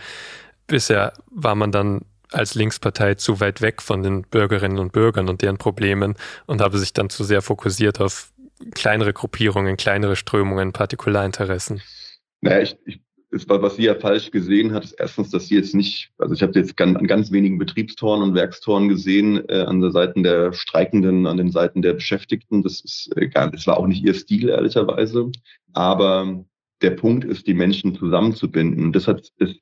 bisher 0.67 1.13
war 1.29 1.55
man 1.55 1.71
dann 1.71 2.01
als 2.31 2.55
Linkspartei 2.55 3.15
zu 3.15 3.39
weit 3.39 3.61
weg 3.61 3.81
von 3.81 4.03
den 4.03 4.23
Bürgerinnen 4.23 4.79
und 4.79 4.91
Bürgern 4.91 5.29
und 5.29 5.41
deren 5.41 5.57
Problemen 5.57 6.15
und 6.45 6.61
habe 6.61 6.77
sich 6.77 6.93
dann 6.93 7.09
zu 7.09 7.23
sehr 7.23 7.41
fokussiert 7.41 7.99
auf 7.99 8.31
kleinere 8.73 9.13
Gruppierungen, 9.13 9.77
kleinere 9.77 10.15
Strömungen, 10.15 10.71
Partikularinteressen. 10.71 11.81
Naja, 12.41 12.61
ich, 12.61 12.77
ich 12.85 13.01
ist, 13.31 13.49
was 13.49 13.77
sie 13.77 13.83
ja 13.83 13.95
falsch 13.95 14.29
gesehen 14.31 14.73
hat, 14.73 14.83
ist 14.83 14.93
erstens, 14.99 15.31
dass 15.31 15.47
sie 15.47 15.55
jetzt 15.55 15.73
nicht, 15.73 16.11
also 16.17 16.33
ich 16.33 16.43
habe 16.43 16.57
jetzt 16.59 16.79
an 16.81 17.07
ganz 17.07 17.31
wenigen 17.31 17.57
Betriebstoren 17.57 18.21
und 18.21 18.35
Werkstoren 18.35 18.89
gesehen, 18.89 19.47
äh, 19.49 19.61
an 19.61 19.81
den 19.81 19.91
Seiten 19.91 20.23
der 20.23 20.51
Streikenden, 20.51 21.25
an 21.25 21.37
den 21.37 21.49
Seiten 21.49 21.81
der 21.81 21.93
Beschäftigten. 21.93 22.61
Das 22.61 22.81
ist 22.81 23.09
äh, 23.15 23.27
gar, 23.27 23.49
das 23.49 23.65
war 23.67 23.77
auch 23.77 23.87
nicht 23.87 24.03
ihr 24.03 24.13
Stil, 24.13 24.49
ehrlicherweise. 24.49 25.31
Aber 25.73 26.43
der 26.81 26.91
Punkt 26.91 27.23
ist, 27.23 27.47
die 27.47 27.53
Menschen 27.53 27.95
zusammenzubinden. 27.95 28.91
Das 28.91 29.07
hat, 29.07 29.29
ist, 29.37 29.59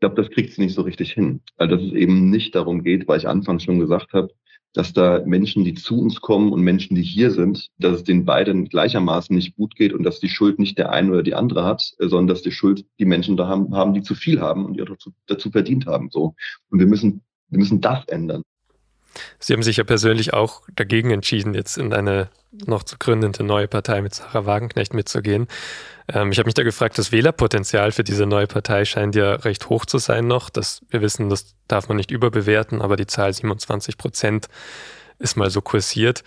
ich 0.00 0.02
glaube, 0.02 0.22
das 0.22 0.30
kriegt 0.30 0.54
sie 0.54 0.62
nicht 0.62 0.74
so 0.74 0.80
richtig 0.80 1.12
hin. 1.12 1.42
Weil 1.58 1.68
dass 1.68 1.82
es 1.82 1.92
eben 1.92 2.30
nicht 2.30 2.54
darum 2.54 2.82
geht, 2.82 3.06
weil 3.06 3.18
ich 3.18 3.28
anfangs 3.28 3.64
schon 3.64 3.78
gesagt 3.78 4.14
habe, 4.14 4.30
dass 4.72 4.94
da 4.94 5.22
Menschen, 5.26 5.62
die 5.62 5.74
zu 5.74 6.00
uns 6.00 6.22
kommen 6.22 6.52
und 6.52 6.62
Menschen, 6.62 6.94
die 6.94 7.02
hier 7.02 7.30
sind, 7.30 7.68
dass 7.76 7.96
es 7.96 8.04
den 8.04 8.24
beiden 8.24 8.70
gleichermaßen 8.70 9.36
nicht 9.36 9.56
gut 9.56 9.76
geht 9.76 9.92
und 9.92 10.02
dass 10.02 10.18
die 10.18 10.30
Schuld 10.30 10.58
nicht 10.58 10.78
der 10.78 10.90
eine 10.90 11.10
oder 11.10 11.22
die 11.22 11.34
andere 11.34 11.66
hat, 11.66 11.82
sondern 11.98 12.28
dass 12.28 12.40
die 12.40 12.50
Schuld 12.50 12.86
die 12.98 13.04
Menschen 13.04 13.36
da 13.36 13.46
haben, 13.46 13.74
haben 13.74 13.92
die 13.92 14.00
zu 14.00 14.14
viel 14.14 14.40
haben 14.40 14.64
und 14.64 14.78
die 14.78 14.82
dazu, 14.82 15.12
dazu 15.26 15.50
verdient 15.50 15.84
haben. 15.84 16.08
So. 16.10 16.34
Und 16.70 16.78
wir 16.78 16.86
müssen, 16.86 17.20
wir 17.50 17.58
müssen 17.58 17.82
das 17.82 18.02
ändern. 18.08 18.40
Sie 19.38 19.52
haben 19.52 19.62
sich 19.62 19.76
ja 19.76 19.84
persönlich 19.84 20.32
auch 20.32 20.62
dagegen 20.74 21.10
entschieden, 21.10 21.52
jetzt 21.52 21.76
in 21.76 21.92
eine 21.92 22.30
noch 22.52 22.82
zu 22.82 22.96
gründende 22.98 23.44
neue 23.44 23.68
Partei 23.68 24.02
mit 24.02 24.14
Sarah 24.14 24.46
Wagenknecht 24.46 24.94
mitzugehen. 24.94 25.46
Ähm, 26.08 26.32
ich 26.32 26.38
habe 26.38 26.46
mich 26.46 26.54
da 26.54 26.62
gefragt, 26.62 26.98
das 26.98 27.12
Wählerpotenzial 27.12 27.92
für 27.92 28.04
diese 28.04 28.26
neue 28.26 28.46
Partei 28.46 28.84
scheint 28.84 29.14
ja 29.14 29.34
recht 29.34 29.68
hoch 29.68 29.86
zu 29.86 29.98
sein 29.98 30.26
noch. 30.26 30.50
Das, 30.50 30.82
wir 30.90 31.00
wissen, 31.00 31.28
das 31.28 31.54
darf 31.68 31.88
man 31.88 31.96
nicht 31.96 32.10
überbewerten, 32.10 32.82
aber 32.82 32.96
die 32.96 33.06
Zahl 33.06 33.32
27 33.32 33.98
Prozent 33.98 34.48
ist 35.18 35.36
mal 35.36 35.50
so 35.50 35.60
kursiert. 35.60 36.24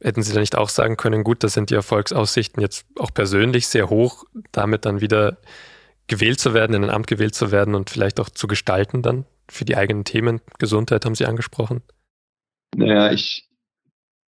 Hätten 0.00 0.22
Sie 0.22 0.32
da 0.32 0.40
nicht 0.40 0.56
auch 0.56 0.68
sagen 0.68 0.96
können, 0.96 1.24
gut, 1.24 1.42
das 1.42 1.54
sind 1.54 1.70
die 1.70 1.74
Erfolgsaussichten 1.74 2.60
jetzt 2.60 2.86
auch 2.98 3.12
persönlich 3.12 3.66
sehr 3.66 3.88
hoch, 3.88 4.24
damit 4.52 4.84
dann 4.84 5.00
wieder 5.00 5.38
gewählt 6.06 6.38
zu 6.38 6.54
werden, 6.54 6.74
in 6.74 6.84
ein 6.84 6.90
Amt 6.90 7.06
gewählt 7.06 7.34
zu 7.34 7.50
werden 7.50 7.74
und 7.74 7.90
vielleicht 7.90 8.20
auch 8.20 8.30
zu 8.30 8.46
gestalten 8.46 9.02
dann 9.02 9.24
für 9.48 9.64
die 9.64 9.76
eigenen 9.76 10.04
Themen? 10.04 10.40
Gesundheit 10.58 11.04
haben 11.04 11.14
Sie 11.14 11.26
angesprochen. 11.26 11.82
Naja, 12.74 13.10
ich, 13.10 13.45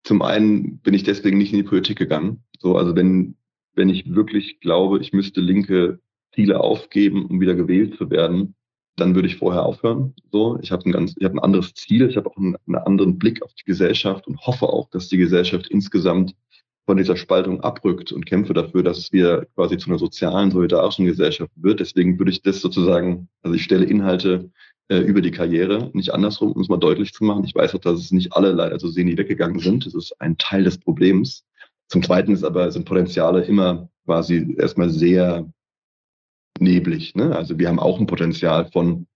zum 0.09 0.23
einen 0.23 0.79
bin 0.79 0.95
ich 0.95 1.03
deswegen 1.03 1.37
nicht 1.37 1.53
in 1.53 1.59
die 1.59 1.69
Politik 1.69 1.99
gegangen. 1.99 2.43
So, 2.59 2.77
also 2.77 2.97
wenn, 2.97 3.37
wenn 3.75 3.91
ich 3.91 4.15
wirklich 4.15 4.59
glaube, 4.59 5.01
ich 5.01 5.13
müsste 5.13 5.43
linke 5.43 6.01
Ziele 6.35 6.61
aufgeben, 6.61 7.27
um 7.27 7.43
wieder 7.43 7.55
gewählt 7.55 7.95
zu 7.99 8.09
werden, 8.09 8.55
dann 8.97 9.15
würde 9.15 9.29
ich 9.29 9.37
vorher 9.37 9.67
aufhören. 9.67 10.15
So, 10.33 10.59
ich 10.63 10.73
habe 10.73 10.89
ein 10.89 10.93
ganz, 10.93 11.15
ich 11.19 11.25
habe 11.27 11.35
ein 11.35 11.45
anderes 11.45 11.75
Ziel, 11.75 12.09
ich 12.09 12.17
habe 12.17 12.31
auch 12.31 12.37
einen, 12.39 12.57
einen 12.67 12.77
anderen 12.77 13.19
Blick 13.19 13.43
auf 13.43 13.53
die 13.53 13.67
Gesellschaft 13.67 14.27
und 14.27 14.41
hoffe 14.47 14.71
auch, 14.71 14.89
dass 14.89 15.09
die 15.09 15.19
Gesellschaft 15.19 15.69
insgesamt 15.69 16.35
von 16.89 16.97
dieser 16.97 17.19
Spaltung 17.19 17.61
abrückt 17.61 18.13
und 18.13 18.25
kämpfe 18.25 18.55
dafür, 18.55 18.83
dass 18.83 19.13
wieder 19.13 19.45
quasi 19.55 19.77
zu 19.77 19.91
einer 19.91 19.99
sozialen, 19.99 20.51
solidarischen 20.51 21.05
Gesellschaft 21.05 21.53
wird. 21.55 21.81
Deswegen 21.81 22.19
würde 22.19 22.31
ich 22.31 22.41
das 22.41 22.63
sozusagen, 22.63 23.29
also 23.43 23.55
ich 23.55 23.63
stelle 23.63 23.85
Inhalte 23.85 24.51
äh, 24.89 24.97
über 24.97 25.21
die 25.21 25.31
Karriere, 25.31 25.91
nicht 25.93 26.15
andersrum, 26.15 26.53
um 26.53 26.63
es 26.63 26.71
mal 26.71 26.79
deutlich 26.79 27.13
zu 27.13 27.25
machen. 27.25 27.45
Ich 27.45 27.55
weiß 27.55 27.75
auch, 27.75 27.81
dass 27.81 28.01
es 28.01 28.11
nicht 28.11 28.33
alle 28.33 28.53
leider 28.53 28.79
so 28.79 28.89
sehen, 28.89 29.07
die 29.07 29.19
weggegangen 29.19 29.59
sind. 29.59 29.85
Das 29.85 29.95
ist 29.95 30.19
ein 30.19 30.39
Teil 30.39 30.65
des 30.65 30.79
Problems. 30.79 31.45
Zum 31.89 32.03
Zweiten 32.03 32.33
ist 32.33 32.43
aber, 32.43 32.73
sind 32.73 32.87
Potenziale 32.87 33.45
immer 33.45 33.91
quasi 34.07 34.55
erstmal 34.57 34.89
sehr 34.89 35.47
neblig. 36.59 37.15
Ne? 37.15 37.37
Also 37.37 37.59
wir 37.59 37.69
haben 37.69 37.81
auch 37.81 38.01
ein 38.01 38.07
Potenzial 38.07 38.71
von 38.73 39.07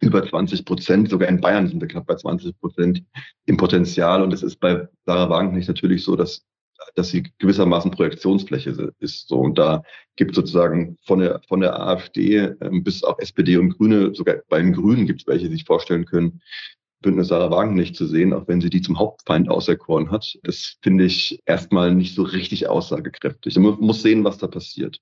über 0.00 0.26
20 0.26 0.64
Prozent, 0.64 1.10
sogar 1.10 1.28
in 1.28 1.42
Bayern 1.42 1.68
sind 1.68 1.82
wir 1.82 1.88
knapp 1.88 2.06
bei 2.06 2.14
20 2.14 2.58
Prozent 2.58 3.04
im 3.44 3.58
Potenzial. 3.58 4.22
Und 4.22 4.32
es 4.32 4.42
ist 4.42 4.60
bei 4.60 4.88
Sarah 5.04 5.28
Wagenknecht 5.28 5.68
natürlich 5.68 6.02
so, 6.02 6.16
dass 6.16 6.46
dass 6.94 7.10
sie 7.10 7.24
gewissermaßen 7.38 7.90
Projektionsfläche 7.90 8.92
ist. 8.98 9.28
So 9.28 9.38
und 9.38 9.58
da 9.58 9.82
gibt 10.16 10.34
sozusagen 10.34 10.96
von 11.04 11.20
der 11.20 11.40
von 11.48 11.60
der 11.60 11.78
AfD 11.78 12.36
ähm, 12.60 12.82
bis 12.84 13.04
auch 13.04 13.18
SPD 13.18 13.56
und 13.56 13.76
Grüne, 13.76 14.14
sogar 14.14 14.36
bei 14.48 14.60
den 14.60 14.72
Grünen 14.72 15.06
gibt 15.06 15.22
es 15.22 15.26
welche, 15.26 15.48
die 15.48 15.54
sich 15.54 15.64
vorstellen 15.64 16.04
können, 16.04 16.40
Bündnis 17.00 17.28
Sarah 17.28 17.50
Wagen 17.50 17.74
nicht 17.74 17.96
zu 17.96 18.06
sehen, 18.06 18.32
auch 18.32 18.48
wenn 18.48 18.60
sie 18.60 18.70
die 18.70 18.82
zum 18.82 18.98
Hauptfeind 18.98 19.48
auserkoren 19.48 20.10
hat. 20.10 20.38
Das 20.42 20.76
finde 20.82 21.04
ich 21.04 21.40
erstmal 21.46 21.94
nicht 21.94 22.14
so 22.14 22.22
richtig 22.22 22.68
aussagekräftig. 22.68 23.56
Man 23.56 23.78
muss 23.78 24.02
sehen, 24.02 24.24
was 24.24 24.38
da 24.38 24.48
passiert. 24.48 25.00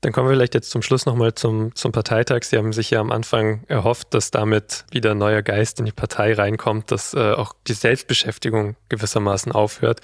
Dann 0.00 0.12
kommen 0.12 0.28
wir 0.28 0.34
vielleicht 0.34 0.54
jetzt 0.54 0.70
zum 0.70 0.82
Schluss 0.82 1.06
nochmal 1.06 1.34
zum, 1.34 1.74
zum 1.74 1.92
Parteitag. 1.92 2.42
Sie 2.42 2.56
haben 2.56 2.72
sich 2.72 2.90
ja 2.90 3.00
am 3.00 3.12
Anfang 3.12 3.62
erhofft, 3.68 4.14
dass 4.14 4.30
damit 4.30 4.84
wieder 4.90 5.14
neuer 5.14 5.42
Geist 5.42 5.78
in 5.78 5.86
die 5.86 5.92
Partei 5.92 6.32
reinkommt, 6.32 6.90
dass 6.90 7.14
äh, 7.14 7.32
auch 7.32 7.54
die 7.68 7.74
Selbstbeschäftigung 7.74 8.74
gewissermaßen 8.88 9.52
aufhört. 9.52 10.00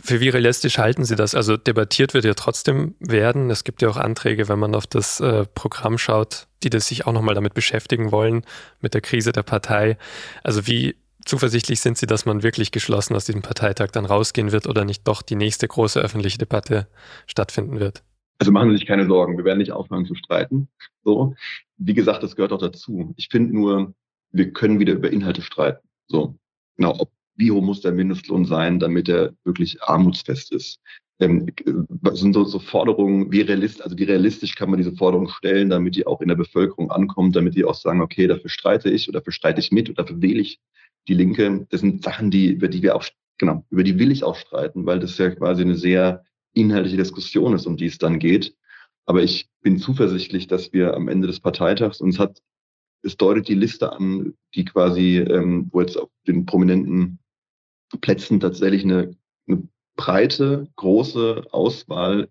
Für 0.00 0.20
wie 0.20 0.28
realistisch 0.28 0.78
halten 0.78 1.04
Sie 1.04 1.16
das? 1.16 1.34
Also 1.34 1.56
debattiert 1.56 2.14
wird 2.14 2.24
ja 2.24 2.34
trotzdem 2.34 2.94
werden. 3.00 3.50
Es 3.50 3.64
gibt 3.64 3.82
ja 3.82 3.88
auch 3.88 3.96
Anträge, 3.96 4.48
wenn 4.48 4.58
man 4.58 4.74
auf 4.74 4.86
das 4.86 5.20
äh, 5.20 5.44
Programm 5.54 5.98
schaut, 5.98 6.46
die 6.62 6.70
das 6.70 6.86
sich 6.86 7.06
auch 7.06 7.12
nochmal 7.12 7.34
damit 7.34 7.54
beschäftigen 7.54 8.12
wollen, 8.12 8.44
mit 8.80 8.94
der 8.94 9.00
Krise 9.00 9.32
der 9.32 9.42
Partei. 9.42 9.98
Also 10.44 10.66
wie 10.66 10.96
zuversichtlich 11.24 11.80
sind 11.80 11.98
Sie, 11.98 12.06
dass 12.06 12.26
man 12.26 12.42
wirklich 12.42 12.70
geschlossen 12.70 13.16
aus 13.16 13.24
diesem 13.24 13.42
Parteitag 13.42 13.90
dann 13.90 14.06
rausgehen 14.06 14.52
wird 14.52 14.66
oder 14.66 14.84
nicht 14.84 15.06
doch 15.06 15.22
die 15.22 15.36
nächste 15.36 15.66
große 15.66 16.00
öffentliche 16.00 16.38
Debatte 16.38 16.86
stattfinden 17.26 17.80
wird? 17.80 18.02
Also 18.38 18.52
machen 18.52 18.70
Sie 18.70 18.76
sich 18.76 18.86
keine 18.86 19.06
Sorgen, 19.06 19.36
wir 19.36 19.44
werden 19.44 19.58
nicht 19.58 19.72
aufhören 19.72 20.06
zu 20.06 20.14
streiten. 20.14 20.68
So, 21.02 21.34
wie 21.76 21.94
gesagt, 21.94 22.22
das 22.22 22.36
gehört 22.36 22.52
auch 22.52 22.60
dazu. 22.60 23.14
Ich 23.16 23.28
finde 23.30 23.54
nur, 23.54 23.94
wir 24.30 24.52
können 24.52 24.78
wieder 24.78 24.92
über 24.92 25.10
Inhalte 25.10 25.42
streiten. 25.42 25.86
So, 26.06 26.36
genau, 26.76 26.94
ob 26.98 27.10
wie 27.38 27.50
hoch 27.50 27.62
muss 27.62 27.80
der 27.80 27.92
Mindestlohn 27.92 28.44
sein, 28.44 28.78
damit 28.78 29.08
er 29.08 29.32
wirklich 29.44 29.82
armutsfest 29.82 30.52
ist. 30.52 30.80
Ähm, 31.20 31.46
was 31.88 32.20
sind 32.20 32.34
so, 32.34 32.44
so 32.44 32.58
Forderungen, 32.58 33.32
wie 33.32 33.40
realistisch, 33.40 33.82
also 33.82 33.96
wie 33.96 34.04
realistisch 34.04 34.54
kann 34.54 34.70
man 34.70 34.78
diese 34.78 34.94
Forderungen 34.94 35.30
stellen, 35.30 35.70
damit 35.70 35.96
die 35.96 36.06
auch 36.06 36.20
in 36.20 36.28
der 36.28 36.36
Bevölkerung 36.36 36.90
ankommt, 36.90 37.34
damit 37.34 37.54
die 37.54 37.64
auch 37.64 37.74
sagen, 37.74 38.00
okay, 38.00 38.26
dafür 38.26 38.50
streite 38.50 38.90
ich 38.90 39.08
oder 39.08 39.20
dafür 39.20 39.32
streite 39.32 39.60
ich 39.60 39.72
mit 39.72 39.88
oder 39.88 40.02
dafür 40.02 40.20
wähle 40.20 40.40
ich 40.40 40.60
die 41.08 41.14
Linke. 41.14 41.66
Das 41.70 41.80
sind 41.80 42.02
Sachen, 42.02 42.30
die, 42.30 42.52
über 42.52 42.68
die 42.68 42.82
wir 42.82 42.94
auch, 42.94 43.04
genau, 43.38 43.64
über 43.70 43.82
die 43.82 43.98
will 43.98 44.12
ich 44.12 44.22
auch 44.24 44.36
streiten, 44.36 44.86
weil 44.86 45.00
das 45.00 45.18
ja 45.18 45.30
quasi 45.30 45.62
eine 45.62 45.76
sehr 45.76 46.24
inhaltliche 46.54 46.96
Diskussion 46.96 47.54
ist, 47.54 47.66
um 47.66 47.76
die 47.76 47.86
es 47.86 47.98
dann 47.98 48.18
geht. 48.18 48.54
Aber 49.06 49.22
ich 49.22 49.48
bin 49.62 49.78
zuversichtlich, 49.78 50.48
dass 50.48 50.72
wir 50.72 50.94
am 50.94 51.08
Ende 51.08 51.26
des 51.26 51.40
Parteitags, 51.40 52.00
uns 52.00 52.18
hat, 52.18 52.40
es 53.02 53.16
deutet 53.16 53.48
die 53.48 53.54
Liste 53.54 53.92
an, 53.92 54.34
die 54.54 54.64
quasi, 54.64 55.18
ähm, 55.18 55.68
wo 55.72 55.80
jetzt 55.80 55.96
auf 55.96 56.10
den 56.26 56.46
prominenten 56.46 57.18
Plätzen 58.00 58.40
tatsächlich 58.40 58.84
eine, 58.84 59.16
eine 59.48 59.68
breite, 59.96 60.68
große 60.76 61.46
Auswahl 61.50 62.28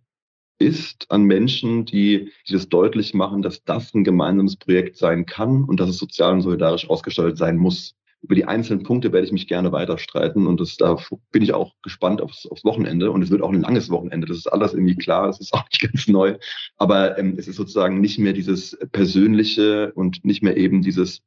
ist 0.59 1.05
an 1.09 1.23
Menschen, 1.23 1.85
die, 1.85 2.31
die 2.47 2.53
das 2.53 2.69
deutlich 2.69 3.13
machen, 3.13 3.41
dass 3.41 3.63
das 3.63 3.93
ein 3.93 4.03
gemeinsames 4.03 4.55
Projekt 4.55 4.97
sein 4.97 5.25
kann 5.25 5.63
und 5.63 5.79
dass 5.79 5.89
es 5.89 5.97
sozial 5.97 6.33
und 6.33 6.41
solidarisch 6.41 6.89
ausgestaltet 6.89 7.37
sein 7.37 7.57
muss. 7.57 7.93
Über 8.21 8.33
die 8.33 8.45
einzelnen 8.45 8.81
Punkte 8.81 9.13
werde 9.13 9.27
ich 9.27 9.31
mich 9.31 9.47
gerne 9.47 9.71
weiter 9.71 9.99
streiten 9.99 10.47
und 10.47 10.59
das, 10.59 10.75
da 10.77 10.97
bin 11.31 11.43
ich 11.43 11.53
auch 11.53 11.73
gespannt 11.83 12.19
aufs, 12.19 12.47
aufs 12.47 12.65
Wochenende 12.65 13.11
und 13.11 13.21
es 13.21 13.29
wird 13.29 13.43
auch 13.43 13.51
ein 13.51 13.61
langes 13.61 13.91
Wochenende. 13.91 14.25
Das 14.25 14.37
ist 14.37 14.47
alles 14.47 14.73
irgendwie 14.73 14.95
klar, 14.95 15.27
das 15.27 15.39
ist 15.39 15.53
auch 15.53 15.65
nicht 15.69 15.81
ganz 15.81 16.07
neu, 16.07 16.37
aber 16.77 17.19
ähm, 17.19 17.35
es 17.37 17.47
ist 17.47 17.57
sozusagen 17.57 18.01
nicht 18.01 18.17
mehr 18.17 18.33
dieses 18.33 18.75
persönliche 18.91 19.91
und 19.93 20.25
nicht 20.25 20.41
mehr 20.41 20.57
eben 20.57 20.81
dieses 20.81 21.21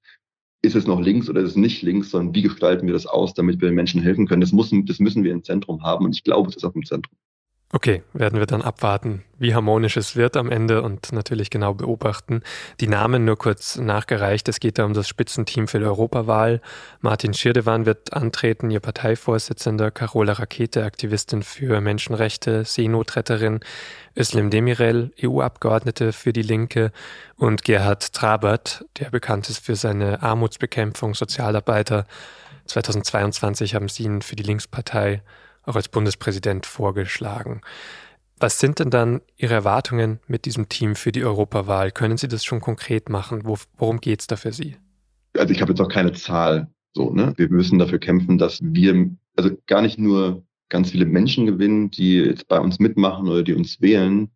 ist 0.62 0.76
es 0.76 0.86
noch 0.86 1.00
links 1.00 1.28
oder 1.28 1.40
ist 1.40 1.50
es 1.50 1.56
nicht 1.56 1.82
links, 1.82 2.10
sondern 2.10 2.34
wie 2.34 2.42
gestalten 2.42 2.86
wir 2.86 2.92
das 2.92 3.06
aus, 3.06 3.34
damit 3.34 3.60
wir 3.60 3.68
den 3.68 3.74
Menschen 3.74 4.02
helfen 4.02 4.26
können. 4.26 4.42
Das, 4.42 4.52
muss, 4.52 4.70
das 4.84 4.98
müssen 4.98 5.24
wir 5.24 5.32
im 5.32 5.42
Zentrum 5.42 5.82
haben 5.82 6.04
und 6.04 6.14
ich 6.14 6.22
glaube, 6.22 6.50
es 6.50 6.56
ist 6.56 6.64
auch 6.64 6.74
im 6.74 6.84
Zentrum. 6.84 7.16
Okay, 7.72 8.02
werden 8.12 8.40
wir 8.40 8.46
dann 8.46 8.62
abwarten, 8.62 9.22
wie 9.38 9.54
harmonisch 9.54 9.96
es 9.96 10.16
wird 10.16 10.36
am 10.36 10.50
Ende 10.50 10.82
und 10.82 11.12
natürlich 11.12 11.50
genau 11.50 11.72
beobachten. 11.72 12.42
Die 12.80 12.88
Namen 12.88 13.24
nur 13.24 13.38
kurz 13.38 13.76
nachgereicht. 13.76 14.48
Es 14.48 14.58
geht 14.58 14.76
da 14.76 14.84
um 14.84 14.92
das 14.92 15.06
Spitzenteam 15.06 15.68
für 15.68 15.78
die 15.78 15.84
Europawahl. 15.84 16.62
Martin 17.00 17.32
Schirdewan 17.32 17.86
wird 17.86 18.12
antreten, 18.12 18.70
ihr 18.72 18.80
Parteivorsitzender, 18.80 19.92
Carola 19.92 20.32
Rakete, 20.32 20.84
Aktivistin 20.84 21.44
für 21.44 21.80
Menschenrechte, 21.80 22.64
Seenotretterin, 22.64 23.60
Özlem 24.18 24.50
Demirel, 24.50 25.12
EU-Abgeordnete 25.22 26.12
für 26.12 26.32
die 26.32 26.42
Linke 26.42 26.90
und 27.36 27.62
Gerhard 27.62 28.12
Trabert, 28.12 28.84
der 28.98 29.10
bekannt 29.10 29.48
ist 29.48 29.64
für 29.64 29.76
seine 29.76 30.22
Armutsbekämpfung, 30.22 31.14
Sozialarbeiter. 31.14 32.08
2022 32.66 33.76
haben 33.76 33.88
sie 33.88 34.02
ihn 34.02 34.22
für 34.22 34.34
die 34.34 34.42
Linkspartei 34.42 35.22
auch 35.70 35.76
als 35.76 35.88
Bundespräsident 35.88 36.66
vorgeschlagen. 36.66 37.62
Was 38.38 38.58
sind 38.58 38.78
denn 38.78 38.90
dann 38.90 39.20
Ihre 39.36 39.54
Erwartungen 39.54 40.20
mit 40.26 40.46
diesem 40.46 40.68
Team 40.68 40.96
für 40.96 41.12
die 41.12 41.24
Europawahl? 41.24 41.90
Können 41.90 42.16
Sie 42.16 42.28
das 42.28 42.44
schon 42.44 42.60
konkret 42.60 43.08
machen? 43.08 43.42
Wo, 43.44 43.58
worum 43.76 44.00
geht 44.00 44.20
es 44.20 44.26
da 44.26 44.36
für 44.36 44.52
Sie? 44.52 44.76
Also 45.36 45.52
ich 45.52 45.60
habe 45.60 45.72
jetzt 45.72 45.78
noch 45.78 45.90
keine 45.90 46.12
Zahl. 46.12 46.68
So, 46.92 47.10
ne? 47.10 47.34
Wir 47.36 47.48
müssen 47.50 47.78
dafür 47.78 47.98
kämpfen, 47.98 48.38
dass 48.38 48.58
wir 48.62 49.10
also 49.36 49.50
gar 49.66 49.82
nicht 49.82 49.98
nur 49.98 50.42
ganz 50.70 50.90
viele 50.90 51.04
Menschen 51.04 51.46
gewinnen, 51.46 51.90
die 51.90 52.16
jetzt 52.16 52.48
bei 52.48 52.58
uns 52.58 52.78
mitmachen 52.78 53.28
oder 53.28 53.42
die 53.42 53.54
uns 53.54 53.80
wählen, 53.80 54.30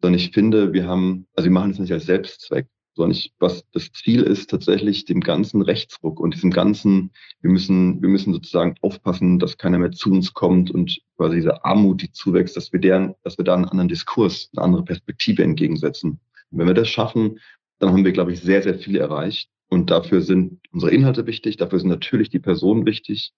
sondern 0.00 0.18
ich 0.18 0.32
finde, 0.32 0.72
wir 0.72 0.86
haben, 0.86 1.26
also 1.36 1.44
wir 1.44 1.52
machen 1.52 1.72
es 1.72 1.78
nicht 1.78 1.92
als 1.92 2.06
Selbstzweck, 2.06 2.66
sondern 3.00 3.16
ich, 3.16 3.32
was 3.38 3.64
das 3.72 3.90
Ziel 3.92 4.22
ist, 4.22 4.50
tatsächlich 4.50 5.06
dem 5.06 5.20
ganzen 5.20 5.62
Rechtsruck 5.62 6.20
und 6.20 6.34
diesem 6.34 6.50
ganzen, 6.50 7.12
wir 7.40 7.50
müssen, 7.50 8.02
wir 8.02 8.10
müssen 8.10 8.34
sozusagen 8.34 8.74
aufpassen, 8.82 9.38
dass 9.38 9.56
keiner 9.56 9.78
mehr 9.78 9.90
zu 9.90 10.10
uns 10.10 10.34
kommt 10.34 10.70
und 10.70 11.00
quasi 11.16 11.36
diese 11.36 11.64
Armut, 11.64 12.02
die 12.02 12.12
zuwächst, 12.12 12.58
dass 12.58 12.74
wir 12.74 12.80
deren, 12.80 13.14
dass 13.22 13.38
wir 13.38 13.44
da 13.46 13.54
einen 13.54 13.64
anderen 13.64 13.88
Diskurs, 13.88 14.50
eine 14.54 14.64
andere 14.64 14.84
Perspektive 14.84 15.42
entgegensetzen. 15.42 16.20
Und 16.50 16.58
wenn 16.58 16.66
wir 16.66 16.74
das 16.74 16.90
schaffen, 16.90 17.38
dann 17.78 17.90
haben 17.90 18.04
wir, 18.04 18.12
glaube 18.12 18.34
ich, 18.34 18.40
sehr, 18.40 18.62
sehr 18.62 18.74
viel 18.74 18.96
erreicht. 18.96 19.48
Und 19.70 19.90
dafür 19.90 20.20
sind 20.20 20.60
unsere 20.70 20.92
Inhalte 20.92 21.26
wichtig, 21.26 21.56
dafür 21.56 21.80
sind 21.80 21.88
natürlich 21.88 22.28
die 22.28 22.40
Personen 22.40 22.84
wichtig. 22.84 23.32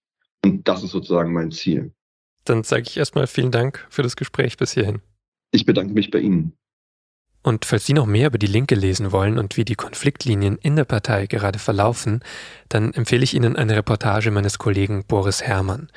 Und 0.45 0.67
das 0.67 0.83
ist 0.83 0.91
sozusagen 0.91 1.33
mein 1.33 1.53
Ziel. 1.53 1.93
Dann 2.45 2.65
sage 2.65 2.83
ich 2.89 2.97
erstmal 2.97 3.29
vielen 3.29 3.53
Dank 3.53 3.87
für 3.91 4.03
das 4.03 4.17
Gespräch 4.17 4.57
bis 4.57 4.75
hierhin. 4.75 5.03
Ich 5.53 5.67
bedanke 5.67 5.95
mich 5.95 6.11
bei 6.11 6.19
Ihnen. 6.19 6.55
Und 7.43 7.65
falls 7.65 7.87
Sie 7.87 7.93
noch 7.93 8.07
mehr 8.07 8.29
über 8.29 8.39
die 8.39 8.47
Linke 8.47 8.77
lesen 8.77 9.11
wollen 9.11 9.39
und 9.39 9.57
wie 9.57 9.65
die 9.65 9.75
Konfliktlinien 9.75 10.59
in 10.59 10.77
der 10.77 10.85
Partei 10.85 11.27
gerade 11.27 11.59
verlaufen, 11.59 12.21
dann 12.69 12.95
empfehle 12.95 13.25
ich 13.25 13.35
Ihnen 13.35 13.57
eine 13.57 13.77
Reportage 13.77 14.31
meines 14.31 14.59
Kollegen 14.59 15.05
Boris 15.05 15.43
Herrmann. 15.43 15.91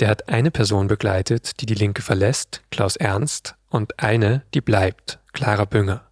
Der 0.00 0.08
hat 0.08 0.28
eine 0.28 0.50
Person 0.50 0.88
begleitet, 0.88 1.60
die 1.60 1.66
die 1.66 1.74
Linke 1.74 2.00
verlässt, 2.00 2.62
Klaus 2.70 2.96
Ernst, 2.96 3.54
und 3.68 4.00
eine, 4.00 4.42
die 4.54 4.62
bleibt, 4.62 5.18
Clara 5.32 5.66
Bünger. 5.66 6.06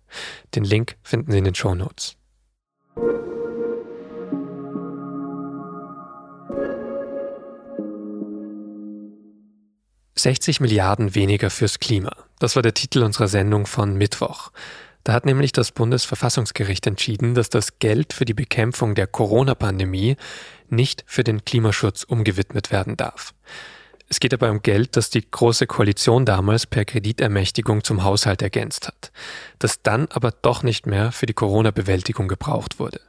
Den 0.54 0.64
Link 0.64 0.96
finden 1.02 1.32
Sie 1.32 1.38
in 1.38 1.44
den 1.44 1.54
Show 1.54 1.74
Notes. 1.74 2.16
»60 10.16 10.62
Milliarden 10.62 11.14
weniger 11.14 11.50
fürs 11.50 11.80
Klima«. 11.80 12.12
Das 12.44 12.57
war 12.57 12.62
der 12.62 12.74
Titel 12.74 13.02
unserer 13.02 13.26
Sendung 13.26 13.64
von 13.64 13.96
Mittwoch. 13.96 14.50
Da 15.02 15.14
hat 15.14 15.24
nämlich 15.24 15.52
das 15.52 15.72
Bundesverfassungsgericht 15.72 16.87
entschieden, 16.87 17.35
dass 17.35 17.48
das 17.48 17.78
Geld 17.78 18.12
für 18.12 18.26
die 18.26 18.35
Bekämpfung 18.35 18.94
der 18.94 19.07
Corona-Pandemie 19.07 20.18
nicht 20.68 21.04
für 21.07 21.24
den 21.24 21.46
Klimaschutz 21.46 22.02
umgewidmet 22.02 22.70
werden 22.70 22.98
darf. 22.98 23.33
Es 24.11 24.20
geht 24.20 24.35
dabei 24.35 24.50
um 24.50 24.61
Geld, 24.61 24.98
das 24.98 25.09
die 25.09 25.26
Große 25.26 25.66
Koalition 25.66 26.26
damals 26.26 26.66
per 26.66 26.85
Kreditermächtigung 26.85 27.83
zum 27.83 28.04
Haushalt 28.04 28.42
ergänzt 28.42 28.88
hat, 28.88 29.11
das 29.59 29.80
dann 29.80 30.07
aber 30.11 30.30
doch 30.30 30.62
nicht 30.62 30.85
mehr 30.85 31.12
für 31.12 31.24
die 31.24 31.33
Corona-Bewältigung 31.33 32.28
gebraucht 32.28 32.78
wurde. 32.78 33.00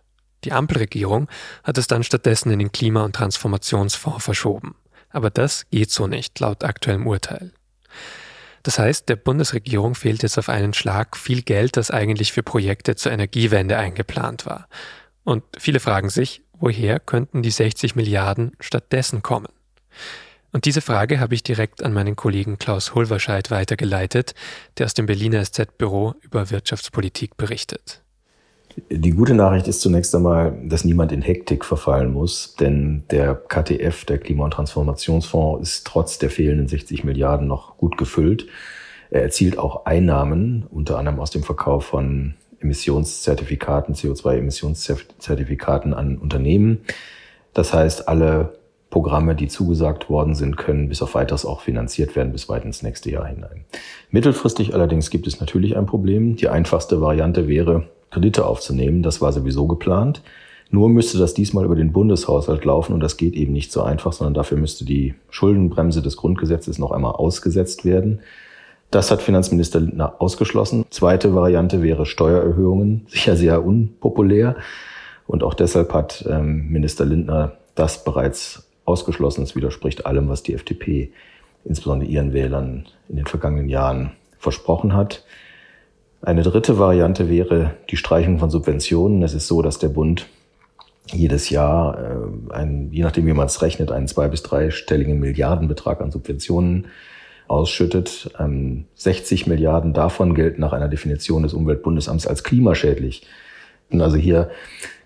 Die 0.45 0.53
Ampelregierung 0.53 1.27
hat 1.65 1.77
es 1.77 1.87
dann 1.87 2.03
stattdessen 2.03 2.51
in 2.51 2.59
den 2.59 2.71
Klima- 2.71 3.03
und 3.03 3.17
Transformationsfonds 3.17 4.23
verschoben. 4.23 4.75
Aber 5.09 5.29
das 5.29 5.69
geht 5.71 5.91
so 5.91 6.07
nicht, 6.07 6.39
laut 6.39 6.63
aktuellem 6.63 7.05
Urteil. 7.05 7.51
Das 8.65 8.79
heißt, 8.79 9.09
der 9.09 9.15
Bundesregierung 9.15 9.93
fehlt 9.93 10.23
jetzt 10.23 10.39
auf 10.39 10.49
einen 10.49 10.73
Schlag 10.73 11.17
viel 11.17 11.43
Geld, 11.43 11.77
das 11.77 11.91
eigentlich 11.91 12.33
für 12.33 12.41
Projekte 12.41 12.95
zur 12.95 13.11
Energiewende 13.11 13.77
eingeplant 13.77 14.47
war. 14.47 14.67
Und 15.23 15.43
viele 15.55 15.79
fragen 15.79 16.09
sich, 16.09 16.41
woher 16.53 16.99
könnten 16.99 17.43
die 17.43 17.51
60 17.51 17.95
Milliarden 17.95 18.53
stattdessen 18.59 19.21
kommen? 19.21 19.49
Und 20.51 20.65
diese 20.65 20.81
Frage 20.81 21.19
habe 21.19 21.35
ich 21.35 21.43
direkt 21.43 21.83
an 21.83 21.93
meinen 21.93 22.15
Kollegen 22.15 22.57
Klaus 22.57 22.95
Hulverscheid 22.95 23.51
weitergeleitet, 23.51 24.33
der 24.79 24.87
aus 24.87 24.95
dem 24.95 25.05
Berliner 25.05 25.45
SZ-Büro 25.45 26.15
über 26.21 26.49
Wirtschaftspolitik 26.49 27.37
berichtet. 27.37 28.01
Die 28.89 29.11
gute 29.11 29.33
Nachricht 29.33 29.67
ist 29.67 29.79
zunächst 29.79 30.13
einmal, 30.13 30.57
dass 30.65 30.83
niemand 30.83 31.13
in 31.13 31.21
Hektik 31.21 31.63
verfallen 31.63 32.11
muss, 32.11 32.55
denn 32.55 33.03
der 33.09 33.33
KTF, 33.35 34.03
der 34.03 34.17
Klima- 34.17 34.45
und 34.45 34.51
Transformationsfonds, 34.51 35.61
ist 35.61 35.87
trotz 35.87 36.19
der 36.19 36.29
fehlenden 36.29 36.67
60 36.67 37.05
Milliarden 37.05 37.47
noch 37.47 37.77
gut 37.77 37.97
gefüllt. 37.97 38.47
Er 39.11 39.21
erzielt 39.21 39.57
auch 39.57 39.85
Einnahmen, 39.85 40.65
unter 40.69 40.97
anderem 40.97 41.21
aus 41.21 41.31
dem 41.31 41.43
Verkauf 41.43 41.85
von 41.85 42.33
Emissionszertifikaten, 42.59 43.95
CO2-Emissionszertifikaten 43.95 45.93
an 45.93 46.17
Unternehmen. 46.17 46.81
Das 47.53 47.73
heißt, 47.73 48.09
alle 48.09 48.57
Programme, 48.89 49.35
die 49.35 49.47
zugesagt 49.47 50.09
worden 50.09 50.35
sind, 50.35 50.57
können 50.57 50.89
bis 50.89 51.01
auf 51.01 51.15
weiteres 51.15 51.45
auch 51.45 51.61
finanziert 51.61 52.15
werden 52.15 52.31
bis 52.31 52.49
weit 52.49 52.65
ins 52.65 52.81
nächste 52.81 53.09
Jahr 53.11 53.27
hinein. 53.27 53.65
Mittelfristig 54.09 54.73
allerdings 54.73 55.09
gibt 55.09 55.27
es 55.27 55.39
natürlich 55.39 55.77
ein 55.77 55.85
Problem. 55.85 56.35
Die 56.35 56.49
einfachste 56.49 57.01
Variante 57.01 57.47
wäre, 57.47 57.87
Kredite 58.15 58.45
aufzunehmen. 58.45 59.03
Das 59.03 59.21
war 59.21 59.33
sowieso 59.33 59.67
geplant. 59.67 60.21
Nur 60.71 60.89
müsste 60.89 61.17
das 61.17 61.33
diesmal 61.33 61.65
über 61.65 61.75
den 61.75 61.91
Bundeshaushalt 61.91 62.63
laufen 62.63 62.93
und 62.93 63.01
das 63.01 63.17
geht 63.17 63.35
eben 63.35 63.51
nicht 63.51 63.73
so 63.73 63.83
einfach, 63.83 64.13
sondern 64.13 64.33
dafür 64.33 64.57
müsste 64.57 64.85
die 64.85 65.13
Schuldenbremse 65.29 66.01
des 66.01 66.15
Grundgesetzes 66.15 66.79
noch 66.79 66.91
einmal 66.91 67.11
ausgesetzt 67.11 67.83
werden. 67.83 68.21
Das 68.89 69.11
hat 69.11 69.21
Finanzminister 69.21 69.81
Lindner 69.81 70.15
ausgeschlossen. 70.19 70.85
Zweite 70.89 71.35
Variante 71.35 71.83
wäre 71.83 72.05
Steuererhöhungen, 72.05 73.05
sicher 73.09 73.35
sehr 73.35 73.65
unpopulär. 73.65 74.55
Und 75.27 75.43
auch 75.43 75.53
deshalb 75.53 75.93
hat 75.93 76.25
ähm, 76.29 76.69
Minister 76.69 77.03
Lindner 77.03 77.57
das 77.75 78.05
bereits 78.05 78.69
ausgeschlossen. 78.85 79.43
Es 79.43 79.55
widerspricht 79.57 80.05
allem, 80.05 80.29
was 80.29 80.41
die 80.41 80.53
FDP, 80.53 81.11
insbesondere 81.65 82.09
ihren 82.09 82.31
Wählern, 82.31 82.85
in 83.09 83.17
den 83.17 83.25
vergangenen 83.25 83.67
Jahren 83.67 84.13
versprochen 84.39 84.93
hat. 84.93 85.25
Eine 86.25 86.41
dritte 86.41 86.79
Variante 86.79 87.29
wäre 87.29 87.75
die 87.91 87.97
Streichung 87.97 88.39
von 88.39 88.49
Subventionen. 88.49 89.21
Es 89.21 89.35
ist 89.35 89.45
so, 89.45 89.61
dass 89.61 89.77
der 89.77 89.89
Bund 89.89 90.25
jedes 91.11 91.51
Jahr, 91.51 91.99
äh, 91.99 92.51
ein, 92.51 92.89
je 92.91 93.03
nachdem 93.03 93.27
wie 93.27 93.33
man 93.33 93.45
es 93.45 93.61
rechnet, 93.61 93.91
einen 93.91 94.07
zwei- 94.07 94.27
bis 94.27 94.41
dreistelligen 94.41 95.19
Milliardenbetrag 95.19 96.01
an 96.01 96.11
Subventionen 96.11 96.87
ausschüttet. 97.47 98.31
Ähm, 98.39 98.85
60 98.95 99.45
Milliarden 99.45 99.93
davon 99.93 100.33
gelten 100.33 100.61
nach 100.61 100.73
einer 100.73 100.87
Definition 100.87 101.43
des 101.43 101.53
Umweltbundesamts 101.53 102.25
als 102.25 102.43
klimaschädlich. 102.43 103.27
Und 103.91 104.01
also 104.01 104.17
hier 104.17 104.49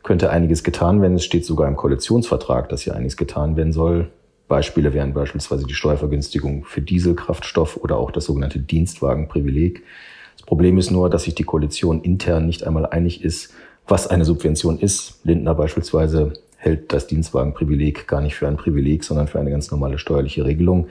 könnte 0.03 0.29
einiges 0.29 0.63
getan 0.63 1.01
werden. 1.01 1.15
Es 1.15 1.25
steht 1.25 1.45
sogar 1.45 1.67
im 1.67 1.75
Koalitionsvertrag, 1.75 2.69
dass 2.69 2.83
hier 2.83 2.95
einiges 2.95 3.17
getan 3.17 3.57
werden 3.57 3.73
soll. 3.73 4.07
Beispiele 4.47 4.93
wären 4.93 5.13
beispielsweise 5.13 5.67
die 5.67 5.73
Steuervergünstigung 5.73 6.63
für 6.63 6.81
Dieselkraftstoff 6.81 7.75
oder 7.75 7.97
auch 7.97 8.11
das 8.11 8.23
sogenannte 8.23 8.59
Dienstwagenprivileg. 8.59 9.83
Problem 10.45 10.77
ist 10.77 10.91
nur, 10.91 11.09
dass 11.09 11.23
sich 11.23 11.35
die 11.35 11.43
Koalition 11.43 12.01
intern 12.01 12.45
nicht 12.45 12.65
einmal 12.65 12.85
einig 12.85 13.23
ist, 13.23 13.53
was 13.87 14.07
eine 14.07 14.25
Subvention 14.25 14.79
ist. 14.79 15.19
Lindner 15.23 15.55
beispielsweise 15.55 16.33
hält 16.57 16.91
das 16.93 17.07
Dienstwagenprivileg 17.07 18.07
gar 18.07 18.21
nicht 18.21 18.35
für 18.35 18.47
ein 18.47 18.57
Privileg, 18.57 19.03
sondern 19.03 19.27
für 19.27 19.39
eine 19.39 19.49
ganz 19.49 19.71
normale 19.71 19.97
steuerliche 19.97 20.45
Regelung. 20.45 20.87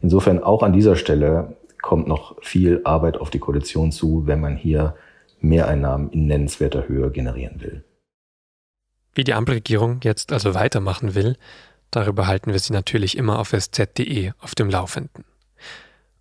Insofern 0.00 0.42
auch 0.42 0.62
an 0.62 0.72
dieser 0.72 0.96
Stelle 0.96 1.56
kommt 1.82 2.08
noch 2.08 2.36
viel 2.42 2.80
Arbeit 2.84 3.18
auf 3.18 3.30
die 3.30 3.38
Koalition 3.38 3.92
zu, 3.92 4.26
wenn 4.26 4.40
man 4.40 4.56
hier 4.56 4.94
Mehreinnahmen 5.40 6.10
in 6.10 6.26
nennenswerter 6.26 6.88
Höhe 6.88 7.10
generieren 7.10 7.60
will. 7.60 7.84
Wie 9.14 9.24
die 9.24 9.34
Ampelregierung 9.34 10.00
jetzt 10.02 10.32
also 10.32 10.54
weitermachen 10.54 11.14
will, 11.14 11.36
darüber 11.90 12.26
halten 12.26 12.52
wir 12.52 12.58
Sie 12.58 12.72
natürlich 12.72 13.16
immer 13.16 13.38
auf 13.38 13.52
sz.de 13.52 14.32
auf 14.38 14.54
dem 14.54 14.70
Laufenden. 14.70 15.24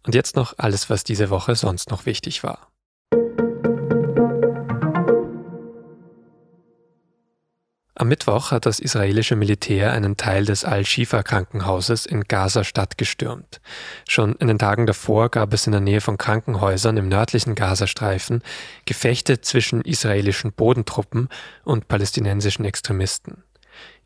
Und 0.06 0.16
jetzt 0.16 0.36
noch 0.36 0.54
alles, 0.58 0.90
was 0.90 1.04
diese 1.04 1.30
Woche 1.30 1.56
sonst 1.56 1.92
noch 1.92 2.06
wichtig 2.06 2.44
war. 2.44 2.70
Am 8.00 8.08
Mittwoch 8.08 8.52
hat 8.52 8.66
das 8.66 8.80
israelische 8.80 9.36
Militär 9.36 9.92
einen 9.92 10.16
Teil 10.16 10.46
des 10.46 10.64
Al-Shifa-Krankenhauses 10.64 12.06
in 12.06 12.24
Gaza-Stadt 12.24 12.98
gestürmt. 12.98 13.60
Schon 14.08 14.36
in 14.36 14.48
den 14.48 14.58
Tagen 14.58 14.86
davor 14.86 15.28
gab 15.28 15.54
es 15.54 15.66
in 15.66 15.74
der 15.74 15.82
Nähe 15.82 16.00
von 16.00 16.18
Krankenhäusern 16.18 16.96
im 16.96 17.10
nördlichen 17.10 17.56
Gazastreifen 17.56 18.42
Gefechte 18.86 19.42
zwischen 19.42 19.82
israelischen 19.82 20.54
Bodentruppen 20.54 21.28
und 21.66 21.90
palästinensischen 21.90 22.64
Extremisten. 22.64 23.44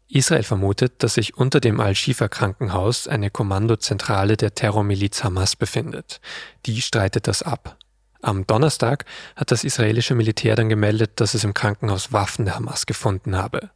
Israel 0.08 0.44
vermutet, 0.44 1.02
dass 1.04 1.16
sich 1.16 1.38
unter 1.38 1.60
dem 1.60 1.80
Al-Shifa-Krankenhaus 1.80 3.08
eine 3.08 3.30
Kommandozentrale 3.30 4.38
der 4.38 4.54
Terrormiliz 4.54 5.24
Hamas 5.24 5.56
befindet. 5.56 6.22
Die 6.66 6.82
streitet 6.82 7.28
das 7.28 7.42
ab. 7.42 7.78
Am 8.22 8.48
Donnerstag 8.48 9.06
hat 9.36 9.52
das 9.52 9.63
israelische 9.63 10.16
Militär 10.16 10.56
dann 10.56 10.70
gemeldet, 10.70 11.20
dass 11.20 11.34
es 11.34 11.44
im 11.44 11.54
Krankenhaus 11.54 12.13
Waffen 12.13 12.46
der 12.46 12.56
Hamas 12.56 12.86
gefunden 12.86 13.36
habe. 13.36 13.70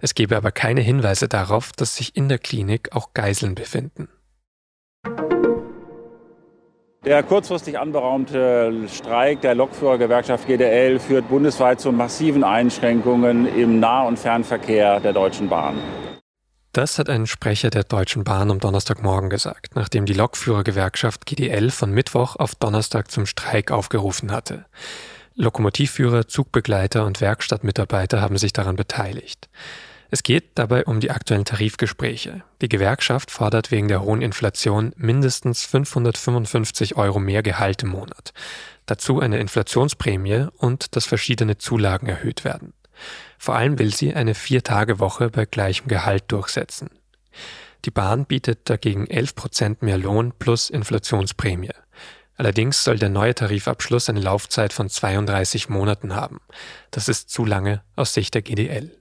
Es 0.00 0.14
gebe 0.14 0.36
aber 0.36 0.52
keine 0.52 0.82
Hinweise 0.82 1.28
darauf, 1.28 1.72
dass 1.72 1.96
sich 1.96 2.14
in 2.14 2.28
der 2.28 2.38
Klinik 2.38 2.92
auch 2.92 3.14
Geiseln 3.14 3.54
befinden. 3.54 4.08
Der 7.06 7.22
kurzfristig 7.22 7.78
anberaumte 7.78 8.88
Streik 8.88 9.40
der 9.40 9.54
Lokführergewerkschaft 9.54 10.48
GDL 10.48 10.98
führt 10.98 11.28
bundesweit 11.28 11.80
zu 11.80 11.92
massiven 11.92 12.42
Einschränkungen 12.42 13.46
im 13.46 13.78
Nah- 13.78 14.02
und 14.02 14.18
Fernverkehr 14.18 14.98
der 14.98 15.12
Deutschen 15.12 15.48
Bahn. 15.48 15.76
Das 16.72 16.98
hat 16.98 17.08
ein 17.08 17.28
Sprecher 17.28 17.70
der 17.70 17.84
Deutschen 17.84 18.24
Bahn 18.24 18.50
am 18.50 18.58
Donnerstagmorgen 18.58 19.30
gesagt, 19.30 19.76
nachdem 19.76 20.04
die 20.04 20.14
Lokführergewerkschaft 20.14 21.26
GDL 21.26 21.70
von 21.70 21.92
Mittwoch 21.92 22.34
auf 22.34 22.56
Donnerstag 22.56 23.08
zum 23.12 23.24
Streik 23.24 23.70
aufgerufen 23.70 24.32
hatte. 24.32 24.66
Lokomotivführer, 25.36 26.26
Zugbegleiter 26.26 27.06
und 27.06 27.20
Werkstattmitarbeiter 27.20 28.20
haben 28.20 28.36
sich 28.36 28.52
daran 28.52 28.74
beteiligt. 28.74 29.48
Es 30.10 30.22
geht 30.22 30.50
dabei 30.54 30.84
um 30.84 31.00
die 31.00 31.10
aktuellen 31.10 31.44
Tarifgespräche. 31.44 32.44
Die 32.60 32.68
Gewerkschaft 32.68 33.30
fordert 33.30 33.70
wegen 33.70 33.88
der 33.88 34.02
hohen 34.02 34.22
Inflation 34.22 34.92
mindestens 34.96 35.64
555 35.64 36.96
Euro 36.96 37.18
mehr 37.18 37.42
Gehalt 37.42 37.82
im 37.82 37.90
Monat. 37.90 38.32
Dazu 38.86 39.20
eine 39.20 39.38
Inflationsprämie 39.38 40.46
und 40.56 40.94
dass 40.94 41.06
verschiedene 41.06 41.58
Zulagen 41.58 42.06
erhöht 42.08 42.44
werden. 42.44 42.72
Vor 43.38 43.56
allem 43.56 43.78
will 43.78 43.94
sie 43.94 44.14
eine 44.14 44.34
Vier-Tage-Woche 44.34 45.30
bei 45.30 45.44
gleichem 45.44 45.88
Gehalt 45.88 46.24
durchsetzen. 46.28 46.90
Die 47.84 47.90
Bahn 47.90 48.26
bietet 48.26 48.70
dagegen 48.70 49.06
11 49.06 49.34
Prozent 49.34 49.82
mehr 49.82 49.98
Lohn 49.98 50.32
plus 50.38 50.70
Inflationsprämie. 50.70 51.72
Allerdings 52.36 52.84
soll 52.84 52.98
der 52.98 53.08
neue 53.08 53.34
Tarifabschluss 53.34 54.08
eine 54.08 54.20
Laufzeit 54.20 54.72
von 54.72 54.88
32 54.88 55.68
Monaten 55.68 56.14
haben. 56.14 56.40
Das 56.90 57.08
ist 57.08 57.30
zu 57.30 57.44
lange 57.44 57.82
aus 57.96 58.14
Sicht 58.14 58.34
der 58.34 58.42
GDL. 58.42 58.96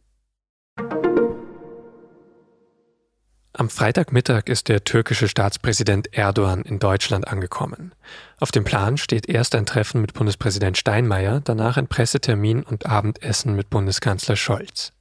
Am 3.57 3.69
Freitagmittag 3.69 4.47
ist 4.47 4.67
der 4.67 4.83
türkische 4.83 5.29
Staatspräsident 5.29 6.09
Erdogan 6.11 6.63
in 6.63 6.77
Deutschland 6.77 7.29
angekommen. 7.29 7.93
Auf 8.37 8.51
dem 8.51 8.65
Plan 8.65 8.97
steht 8.97 9.29
erst 9.29 9.55
ein 9.55 9.65
Treffen 9.65 10.01
mit 10.01 10.13
Bundespräsident 10.13 10.77
Steinmeier, 10.77 11.39
danach 11.39 11.77
ein 11.77 11.87
Pressetermin 11.87 12.63
und 12.63 12.85
Abendessen 12.85 13.55
mit 13.55 13.69
Bundeskanzler 13.69 14.35
Scholz. 14.35 14.91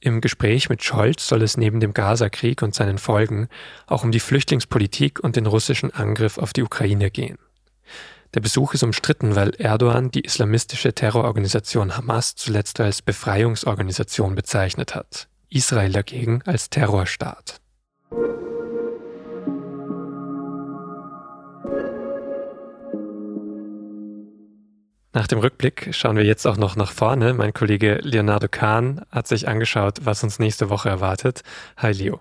Im 0.00 0.20
Gespräch 0.20 0.68
mit 0.68 0.82
Scholz 0.82 1.28
soll 1.28 1.40
es 1.42 1.56
neben 1.56 1.78
dem 1.78 1.94
Gaza-Krieg 1.94 2.62
und 2.62 2.74
seinen 2.74 2.98
Folgen 2.98 3.48
auch 3.86 4.02
um 4.02 4.10
die 4.10 4.18
Flüchtlingspolitik 4.18 5.20
und 5.20 5.36
den 5.36 5.46
russischen 5.46 5.94
Angriff 5.94 6.36
auf 6.38 6.52
die 6.52 6.64
Ukraine 6.64 7.12
gehen. 7.12 7.38
Der 8.34 8.40
Besuch 8.40 8.74
ist 8.74 8.82
umstritten, 8.82 9.36
weil 9.36 9.54
Erdogan 9.56 10.10
die 10.10 10.24
islamistische 10.24 10.94
Terrororganisation 10.94 11.96
Hamas 11.96 12.34
zuletzt 12.34 12.80
als 12.80 13.02
Befreiungsorganisation 13.02 14.34
bezeichnet 14.34 14.96
hat, 14.96 15.28
Israel 15.48 15.92
dagegen 15.92 16.42
als 16.44 16.70
Terrorstaat. 16.70 17.60
Nach 25.18 25.26
dem 25.26 25.40
Rückblick 25.40 25.88
schauen 25.92 26.16
wir 26.16 26.24
jetzt 26.24 26.46
auch 26.46 26.56
noch 26.56 26.76
nach 26.76 26.92
vorne. 26.92 27.34
Mein 27.34 27.52
Kollege 27.52 27.98
Leonardo 28.02 28.46
Kahn 28.48 29.04
hat 29.10 29.26
sich 29.26 29.48
angeschaut, 29.48 29.98
was 30.04 30.22
uns 30.22 30.38
nächste 30.38 30.70
Woche 30.70 30.88
erwartet. 30.88 31.42
Hi 31.76 31.92
Leo. 31.92 32.20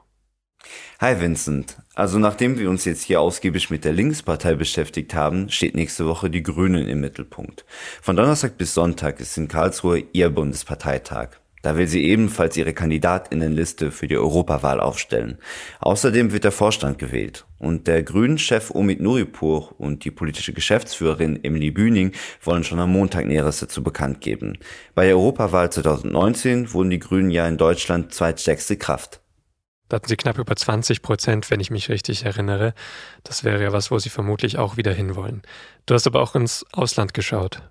Hi 1.00 1.20
Vincent. 1.22 1.78
Also 1.94 2.18
nachdem 2.18 2.58
wir 2.58 2.70
uns 2.70 2.86
jetzt 2.86 3.04
hier 3.04 3.22
ausgiebig 3.22 3.70
mit 3.70 3.86
der 3.86 3.94
Linkspartei 3.94 4.56
beschäftigt 4.56 5.14
haben, 5.14 5.50
steht 5.50 5.76
nächste 5.76 6.08
Woche 6.08 6.30
die 6.30 6.42
Grünen 6.42 6.88
im 6.88 7.00
Mittelpunkt. 7.00 7.66
Von 8.02 8.16
Donnerstag 8.16 8.58
bis 8.58 8.74
Sonntag 8.74 9.20
ist 9.20 9.38
in 9.38 9.48
Karlsruhe 9.48 10.04
ihr 10.14 10.30
Bundesparteitag. 10.32 11.40
Da 11.62 11.76
will 11.76 11.88
sie 11.88 12.04
ebenfalls 12.04 12.56
ihre 12.56 12.74
Kandidatinnenliste 12.74 13.92
für 13.92 14.08
die 14.08 14.18
Europawahl 14.18 14.80
aufstellen. 14.80 15.38
Außerdem 15.80 16.32
wird 16.32 16.44
der 16.44 16.52
Vorstand 16.52 17.00
gewählt. 17.00 17.46
Und 17.58 17.88
der 17.88 18.04
Grünen-Chef 18.04 18.72
Omid 18.72 19.02
Nuripur 19.02 19.74
und 19.80 20.06
die 20.06 20.12
politische 20.12 20.54
Geschäftsführerin 20.54 21.44
Emily 21.44 21.72
Bühning 21.72 22.12
wollen 22.42 22.64
schon 22.64 22.80
am 22.80 22.92
Montag 22.92 23.26
Näheres 23.26 23.60
dazu 23.60 23.84
bekannt 23.84 24.22
geben. 24.22 24.60
Bei 24.94 25.06
der 25.06 25.16
Europawahl 25.16 25.72
2019 25.72 26.74
wurden 26.74 26.92
die 26.92 27.00
Grünen 27.00 27.32
ja 27.32 27.48
in 27.48 27.58
Deutschland 27.58 28.14
zweitstärkste 28.14 28.78
Kraft. 28.78 29.22
Da 29.90 29.96
hatten 29.96 30.08
sie 30.08 30.18
knapp 30.18 30.38
über 30.38 30.56
20 30.56 31.02
Prozent, 31.02 31.50
wenn 31.50 31.62
ich 31.62 31.72
mich 31.72 31.90
richtig 31.90 32.26
erinnere. 32.26 32.74
Das 33.24 33.44
wäre 33.44 33.64
ja 33.64 33.72
was, 33.72 33.90
wo 33.90 34.00
sie 34.00 34.10
vermutlich 34.10 34.58
auch 34.58 34.78
wieder 34.78 34.94
hinwollen. 34.94 35.42
Du 35.86 35.94
hast 35.94 36.06
aber 36.06 36.22
auch 36.22 36.36
ins 36.36 36.66
Ausland 36.74 37.14
geschaut. 37.14 37.62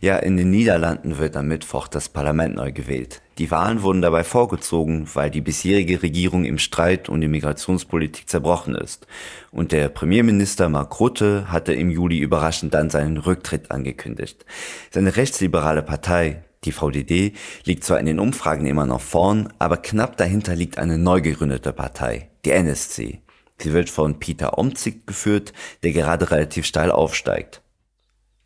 Ja, 0.00 0.16
in 0.16 0.36
den 0.36 0.50
Niederlanden 0.50 1.18
wird 1.18 1.36
am 1.36 1.48
Mittwoch 1.48 1.88
das 1.88 2.08
Parlament 2.08 2.56
neu 2.56 2.72
gewählt. 2.72 3.22
Die 3.38 3.50
Wahlen 3.50 3.82
wurden 3.82 4.02
dabei 4.02 4.22
vorgezogen, 4.22 5.08
weil 5.14 5.30
die 5.30 5.40
bisherige 5.40 6.02
Regierung 6.02 6.44
im 6.44 6.58
Streit 6.58 7.08
um 7.08 7.20
die 7.20 7.28
Migrationspolitik 7.28 8.28
zerbrochen 8.28 8.74
ist. 8.74 9.06
Und 9.50 9.72
der 9.72 9.88
Premierminister 9.88 10.68
Mark 10.68 11.00
Rutte 11.00 11.50
hatte 11.50 11.72
im 11.72 11.90
Juli 11.90 12.18
überraschend 12.18 12.74
dann 12.74 12.90
seinen 12.90 13.16
Rücktritt 13.16 13.70
angekündigt. 13.70 14.44
Seine 14.90 15.16
rechtsliberale 15.16 15.82
Partei, 15.82 16.44
die 16.64 16.72
VDD, 16.72 17.32
liegt 17.64 17.84
zwar 17.84 17.98
in 17.98 18.06
den 18.06 18.20
Umfragen 18.20 18.66
immer 18.66 18.84
noch 18.84 19.00
vorn, 19.00 19.50
aber 19.58 19.78
knapp 19.78 20.18
dahinter 20.18 20.54
liegt 20.54 20.78
eine 20.78 20.98
neu 20.98 21.22
gegründete 21.22 21.72
Partei, 21.72 22.28
die 22.44 22.50
NSC. 22.50 23.20
Sie 23.58 23.72
wird 23.72 23.90
von 23.90 24.18
Peter 24.18 24.58
Omzig 24.58 25.06
geführt, 25.06 25.52
der 25.82 25.92
gerade 25.92 26.30
relativ 26.30 26.66
steil 26.66 26.90
aufsteigt. 26.90 27.62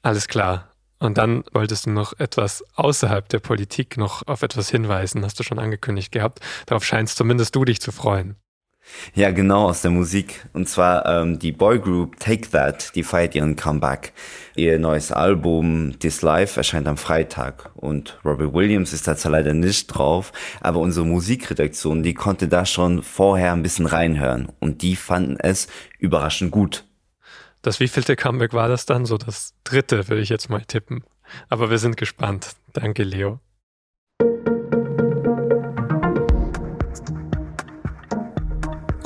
Alles 0.03 0.29
klar. 0.29 0.74
Und 1.05 1.19
dann 1.19 1.45
wolltest 1.53 1.87
du 1.87 1.91
noch 1.91 2.19
etwas 2.19 2.65
außerhalb 2.75 3.29
der 3.29 3.39
Politik 3.39 3.97
noch 3.97 4.27
auf 4.27 4.43
etwas 4.43 4.71
hinweisen, 4.71 5.25
hast 5.25 5.39
du 5.39 5.43
schon 5.43 5.59
angekündigt 5.59 6.13
gehabt. 6.13 6.41
Darauf 6.67 6.85
scheinst 6.85 7.17
zumindest 7.17 7.55
du 7.55 7.65
dich 7.65 7.81
zu 7.81 7.93
freuen. 7.93 8.37
Ja, 9.15 9.31
genau, 9.31 9.69
aus 9.69 9.83
der 9.83 9.91
Musik. 9.91 10.47
Und 10.53 10.69
zwar 10.69 11.07
ähm, 11.07 11.39
die 11.39 11.53
Boygroup 11.53 12.19
Take 12.21 12.51
That, 12.51 12.95
die 12.95 13.03
feiert 13.03 13.35
ihren 13.35 13.57
Comeback. 13.57 14.13
Ihr 14.57 14.79
neues 14.79 15.11
Album 15.11 15.99
This 15.99 16.23
Life 16.23 16.59
erscheint 16.59 16.87
am 16.87 16.97
Freitag. 16.97 17.71
Und 17.75 18.19
Robbie 18.25 18.53
Williams 18.53 18.93
ist 18.93 19.09
da 19.09 19.17
zwar 19.17 19.33
leider 19.33 19.55
nicht 19.55 19.87
drauf, 19.87 20.33
aber 20.61 20.81
unsere 20.81 21.07
Musikredaktion, 21.07 22.03
die 22.03 22.15
konnte 22.15 22.49
da 22.49 22.67
schon 22.67 23.03
vorher 23.03 23.53
ein 23.53 23.63
bisschen 23.63 23.87
reinhören. 23.87 24.49
Und 24.61 24.83
die 24.83 24.97
fanden 24.97 25.39
es 25.39 25.67
überraschend 25.99 26.51
gut. 26.51 26.85
Das 27.65 27.81
wievielte 27.81 28.15
Comeback 28.15 28.53
war 28.53 28.69
das 28.69 28.85
dann? 28.85 29.07
So 29.07 29.17
das 29.17 29.55
dritte, 29.65 30.09
würde 30.09 30.21
ich 30.21 30.29
jetzt 30.29 30.51
mal 30.51 30.61
tippen. 30.67 31.03
Aber 31.49 31.71
wir 31.71 31.79
sind 31.79 31.97
gespannt. 31.97 32.57
Danke, 32.75 33.05
Leo. 33.05 33.41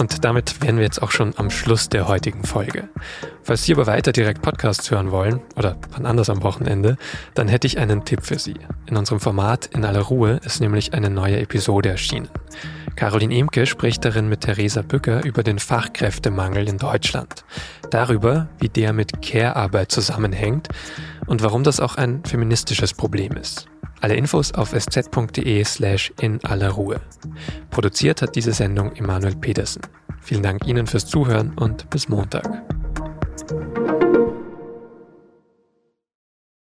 Und 0.08 0.24
damit 0.24 0.62
wären 0.62 0.78
wir 0.78 0.84
jetzt 0.84 1.02
auch 1.02 1.10
schon 1.10 1.34
am 1.36 1.50
Schluss 1.50 1.90
der 1.90 2.08
heutigen 2.08 2.42
Folge. 2.42 2.88
Falls 3.42 3.64
Sie 3.64 3.72
aber 3.74 3.86
weiter 3.86 4.10
direkt 4.10 4.40
Podcasts 4.40 4.90
hören 4.90 5.10
wollen 5.10 5.40
oder 5.54 5.76
wann 5.90 6.06
anders 6.06 6.30
am 6.30 6.42
Wochenende, 6.42 6.96
dann 7.34 7.46
hätte 7.46 7.66
ich 7.66 7.78
einen 7.78 8.04
Tipp 8.04 8.24
für 8.24 8.38
Sie. 8.38 8.54
In 8.86 8.96
unserem 8.96 9.20
Format 9.20 9.66
In 9.66 9.84
aller 9.84 10.00
Ruhe 10.00 10.40
ist 10.44 10.60
nämlich 10.60 10.94
eine 10.94 11.10
neue 11.10 11.38
Episode 11.38 11.90
erschienen. 11.90 12.28
Caroline 12.96 13.34
Emke 13.34 13.66
spricht 13.66 14.04
darin 14.04 14.28
mit 14.28 14.40
Theresa 14.40 14.82
Bücker 14.82 15.24
über 15.24 15.42
den 15.42 15.58
Fachkräftemangel 15.58 16.68
in 16.68 16.78
Deutschland, 16.78 17.44
darüber, 17.90 18.48
wie 18.58 18.68
der 18.68 18.92
mit 18.92 19.22
Care-Arbeit 19.22 19.92
zusammenhängt 19.92 20.68
und 21.28 21.42
warum 21.42 21.62
das 21.62 21.80
auch 21.80 21.96
ein 21.96 22.24
feministisches 22.24 22.94
Problem 22.94 23.32
ist. 23.32 23.68
Alle 24.00 24.14
Infos 24.14 24.52
auf 24.52 24.72
sz.de 24.72 25.64
slash 25.64 26.12
in 26.20 26.42
aller 26.44 26.70
Ruhe. 26.70 27.00
Produziert 27.70 28.22
hat 28.22 28.36
diese 28.36 28.52
Sendung 28.52 28.92
Emanuel 28.96 29.36
Petersen. 29.36 29.82
Vielen 30.20 30.42
Dank 30.42 30.66
Ihnen 30.66 30.86
fürs 30.86 31.06
Zuhören 31.06 31.52
und 31.54 31.90
bis 31.90 32.08
Montag. 32.08 32.46